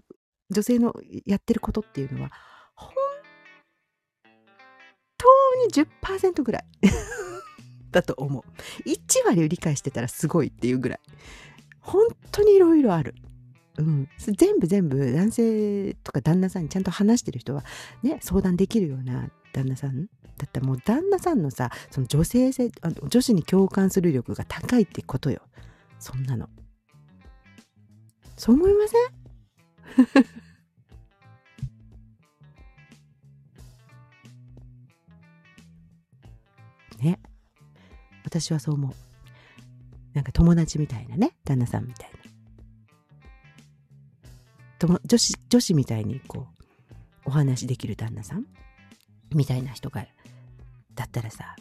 [0.49, 0.93] 女性の
[1.25, 2.31] やってることっていうのは、
[2.75, 2.93] 本
[5.17, 5.27] 当
[5.79, 6.65] に10%ぐらい
[7.91, 8.43] だと思う。
[8.87, 10.99] 1割を理解してたらすごいっていうぐらい。
[11.79, 13.15] 本当にいろいろある。
[13.77, 17.65] うん、全部全部男性とか旦那さんにちゃんと話してる人は
[18.03, 20.05] ね相談できるような旦那さん
[20.37, 22.71] だったらもう旦那さんのさその女性性
[23.09, 25.41] 女子に共感する力が高いってことよ
[25.99, 26.49] そんなの
[28.37, 29.24] そう思いません？
[36.99, 37.19] ね。
[38.23, 38.93] 私はそう思う。
[40.13, 42.15] なんか友達みたいなね、旦那さんみたいな。
[45.05, 46.53] 女子、女子みたいにこう、
[47.25, 48.45] お話できる旦那さん
[49.33, 50.07] みたいな人が、
[50.93, 51.55] だったらさ、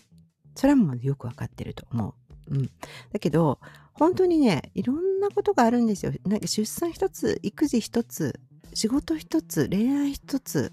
[0.54, 2.14] それはもうよくわかってると思う。
[2.48, 2.70] うん。
[3.12, 3.58] だけど、
[3.92, 6.12] 本当にね、いろんなことがあるんですよ。
[6.26, 8.40] なんか出産一つ、育児一つ、
[8.74, 10.72] 仕事一つ、恋愛一つ、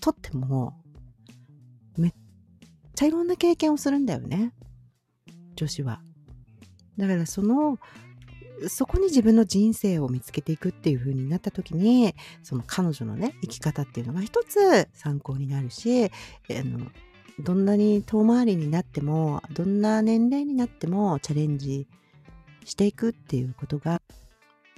[0.00, 0.74] とっても、
[1.96, 2.12] めっ
[2.94, 4.54] ちゃいろんな経験をするんだよね。
[5.54, 6.02] 女子は。
[6.96, 7.78] だからその、
[8.68, 16.10] そこに自分の人生を見つけていくっていう風になった時に、その彼女のね、生き方っていうのが一つ参考になるし、あ
[16.48, 16.90] の、
[17.38, 21.86] どんなに遠回りになっても、どんな年齢になってもチャレンジ
[22.64, 24.02] していくっていうことが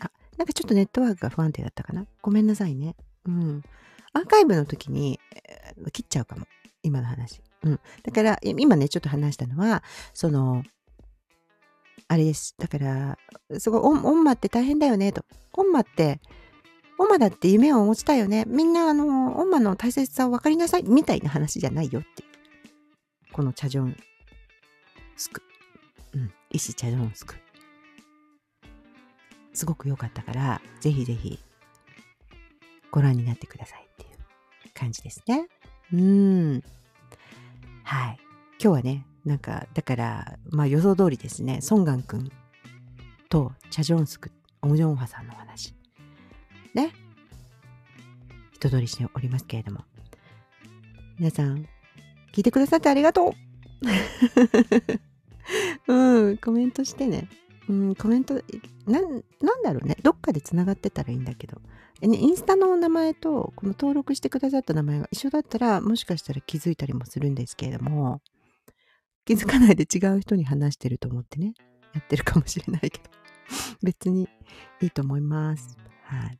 [0.01, 2.07] あなんかちょっとネットワークが不安定だったかな。
[2.23, 2.97] ごめんなさいね。
[3.27, 3.63] うん。
[4.13, 6.47] アーカイブの時に、えー、切っちゃうかも。
[6.83, 7.41] 今の話。
[7.63, 7.81] うん。
[8.03, 9.83] だから、今ね、ちょっと話したのは、
[10.13, 10.63] その、
[12.09, 12.55] あれです。
[12.59, 13.19] だから、
[13.59, 15.25] すごい、オンマって大変だよね、と。
[15.55, 16.21] オンマって、
[16.99, 18.45] オンマだって夢を持ちたいよね。
[18.47, 22.25] みんな、あの、オンマの大切さを分かりなさい、みたいな話じゃないよって。
[23.35, 23.97] このチャジョン
[25.16, 25.43] スク。
[26.12, 26.32] うん。
[26.51, 27.35] 石チャジョンスク。
[29.53, 31.41] すごく良かったから、ぜひぜひ
[32.93, 35.49] ご覧になってくださいっていう感じですね。
[35.93, 36.62] うん。
[37.82, 38.18] はい。
[38.53, 42.30] 今日はね、なんか、だから、まあ予想通りですね、ソンガン君
[43.28, 44.30] とチャジョンスク、
[44.62, 45.74] オムジョンファさんのお話。
[46.72, 46.93] ね。
[48.53, 49.80] 人通りしておりますけれども。
[51.18, 51.66] 皆さん、
[52.35, 53.32] 聞いてくださってありがとう
[55.87, 57.28] うん、コメントしてね。
[57.68, 59.09] うん、コメント、な、な
[59.57, 59.97] んだろうね。
[60.03, 61.61] どっかでつながってたらいいんだけど。
[62.03, 68.20] ね、インスタのお名前と、この登録してくださった名前が一緒だったら、もしかしたら気づいたりもするんですけれども、
[69.24, 71.55] 気づかないで違う人に話してると思ってね、
[71.95, 73.11] やってるかもしれないけど、
[73.82, 74.28] 別に
[74.80, 75.78] いいと思います。
[76.03, 76.39] はい。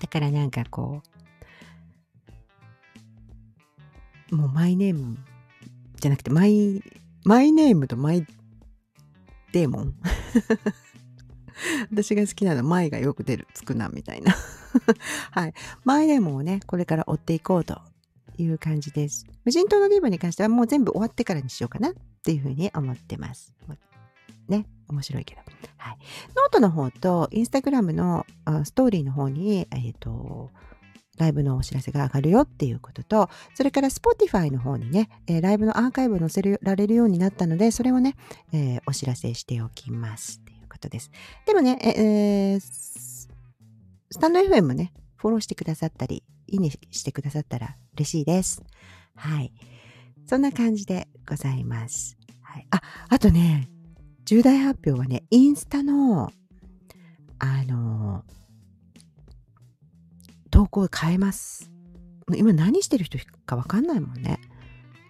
[0.00, 1.13] だからなんかこう、
[4.30, 5.18] もうマイネーム
[6.00, 6.82] じゃなくて、マイ、
[7.24, 8.26] マイネームとマイ
[9.52, 9.94] デーモン
[11.90, 14.34] 私が好きなの、前がよく出る、つくな、みたいな。
[15.30, 15.54] はい。
[15.84, 17.80] 前でもね、これから追っていこうと
[18.36, 19.26] いう感じです。
[19.44, 21.94] 無人島のディーバに関してはもう全部終わってからにしようかなっ
[22.24, 23.54] ていうふうに思ってます。
[24.48, 25.40] ね、面白いけど。
[25.76, 25.98] はい。
[26.34, 28.26] ノートの方と、インスタグラムの
[28.64, 30.50] ストーリーの方に、えっ、ー、と、
[31.18, 38.16] ライブのお知らせが上がるよっていうことと、それから Spotify の方にね、えー、ライブのアーカイブを載せられるようになったので、それをね、
[38.52, 40.54] えー、お知らせしておきますっていう。
[40.74, 41.10] ことです。
[41.46, 43.28] でもね、えー、ス
[44.20, 48.62] タンド FM もね、フォローしてくださったり、いいねしてくださったら嬉しいです。
[49.14, 49.52] はい。
[50.26, 52.18] そんな感じでございます。
[52.42, 52.66] はい。
[52.70, 53.68] あ、あとね、
[54.24, 56.32] 重大発表はね、インスタの、
[57.38, 58.24] あの、
[60.54, 61.68] 投稿変えます。
[62.36, 64.38] 今何してる人かわかんないもんね。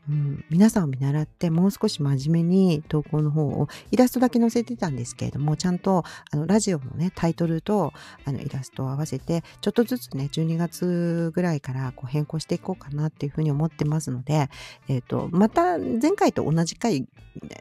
[0.09, 7.93] うん、皆さんを見習ってもう少し真面目に投稿の方をイラストだけ載せてたんですけれどもちゃんとあのラジオのねタイトルと
[8.25, 14.49] あのイラストを合わせてちょっとずつね12月ぐらいからこう変更していこうかなっていうふうに思ってますので、
[14.89, 17.07] えーと、また前回と同じ回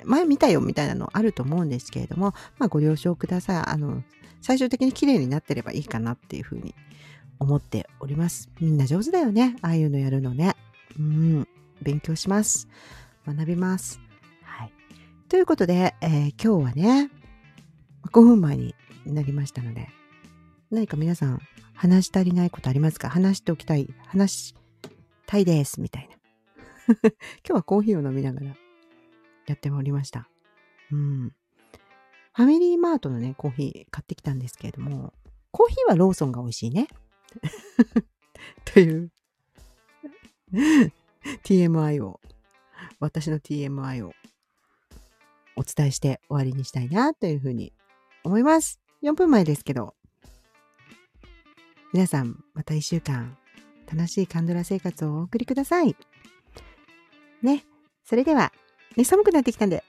[0.05, 4.03] 前見たよみたいなのあると思うんですけれども、まあ、ご了承くださいあの
[4.41, 6.75] 最終的に綺麗になってればいいかなっていうふうに
[7.43, 10.55] 思っておりますみんな上手だよねああいうのやるのね
[10.97, 11.47] うん
[11.83, 12.67] 勉強します。
[13.27, 13.99] 学びます。
[14.41, 14.73] はい。
[15.29, 17.11] ということで、えー、今日はね、
[18.11, 18.73] 5分前に
[19.05, 19.89] なりましたので、
[20.71, 21.39] 何か皆さん
[21.73, 23.09] 話し足りないことありますか？
[23.09, 24.55] 話しておきたい、話し
[25.27, 26.15] たいです、みたいな。
[26.95, 27.13] 今
[27.45, 28.55] 日はコーヒーを飲みながら
[29.47, 30.29] やっておりました。
[30.91, 31.33] うん。
[32.35, 35.13] ファミリーマートのね、コーヒー買ってきたんですけれども、
[35.51, 36.87] コーヒーはローソンが美味しいね。
[38.65, 39.11] という
[41.43, 42.19] TMI を、
[42.99, 44.13] 私の TMI を
[45.55, 47.73] お伝えして終わりにしたいなというふうに
[48.23, 48.79] 思います。
[49.01, 49.95] 4分前ですけど、
[51.93, 53.37] 皆さんまた1週間
[53.91, 55.95] 楽しいカンドラ生活をお送りください。
[57.41, 57.65] ね。
[58.05, 58.51] それでは、
[58.95, 59.83] ね、寒くなってきたんで、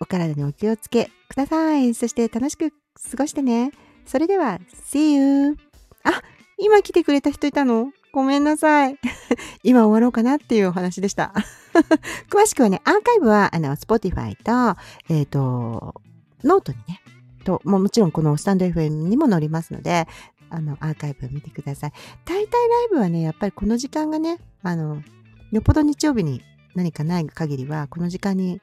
[0.00, 1.94] お体にお気をつけください。
[1.94, 3.72] そして楽しく過ごしてね。
[4.06, 4.58] それでは、
[4.90, 5.56] See you!
[6.04, 6.22] あ、
[6.62, 7.92] 今来てくれた人いたの？
[8.12, 8.96] ごめんなさい。
[9.64, 11.34] 今終わろうかなっていうお話でした。
[12.30, 16.00] 詳しくはね、アーカイブは、あの、Spotify と、えっ、ー、と、
[16.44, 17.02] ノートにね、
[17.44, 20.06] と、ももちろんこのスタンド FM にも載りますので、
[20.50, 21.92] あの、アーカイブ見てください。
[22.24, 25.02] 大体ライブはね、やっぱりこの時間がね、あの、
[25.50, 26.42] よっぽど日曜日に
[26.76, 28.60] 何かない限りは、この時間に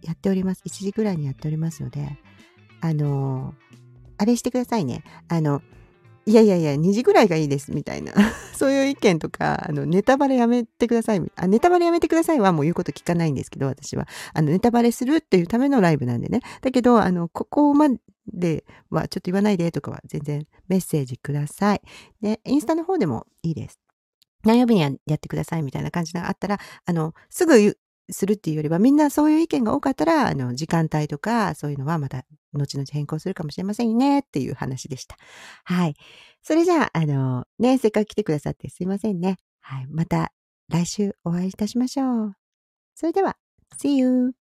[0.00, 0.62] やっております。
[0.64, 2.16] 1時ぐらいにやっておりますので、
[2.80, 3.54] あの、
[4.16, 5.04] あれしてくださいね。
[5.28, 5.60] あの、
[6.28, 8.12] いやいやいや、2時ぐらいがいいです、みたいな。
[8.54, 11.22] そういう意見とか、あの、ネタバレやめてください。
[11.36, 14.06] あ、ネタバレやめてくださいはもう言うこと聞かないんですけど、私は。
[14.34, 16.40] あの、ネタバレするっていうためのライブなんでね。
[16.60, 17.88] だけど、あの、ここま
[18.30, 21.80] ではちょっと言わないでとかは全然メッセージください。
[22.20, 23.80] で、インスタの方でもいいです。
[24.44, 27.78] 何曜日にやってくださいみたいな感じがあったら、あの、すぐ
[28.10, 35.16] するっていうよりは、みんなそういう意見が多かったら、あの、時間帯とか、そういうのはまた、後々変更するかもしれませんね、っていう話でした。
[35.64, 35.94] はい。
[36.42, 39.36] それじゃあ、あの、ね、せっかく来てくださってすいませんね。
[39.60, 39.86] はい。
[39.88, 40.32] また
[40.68, 42.32] 来週お会いいたしましょう。
[42.94, 43.36] それでは、
[43.80, 44.37] See you!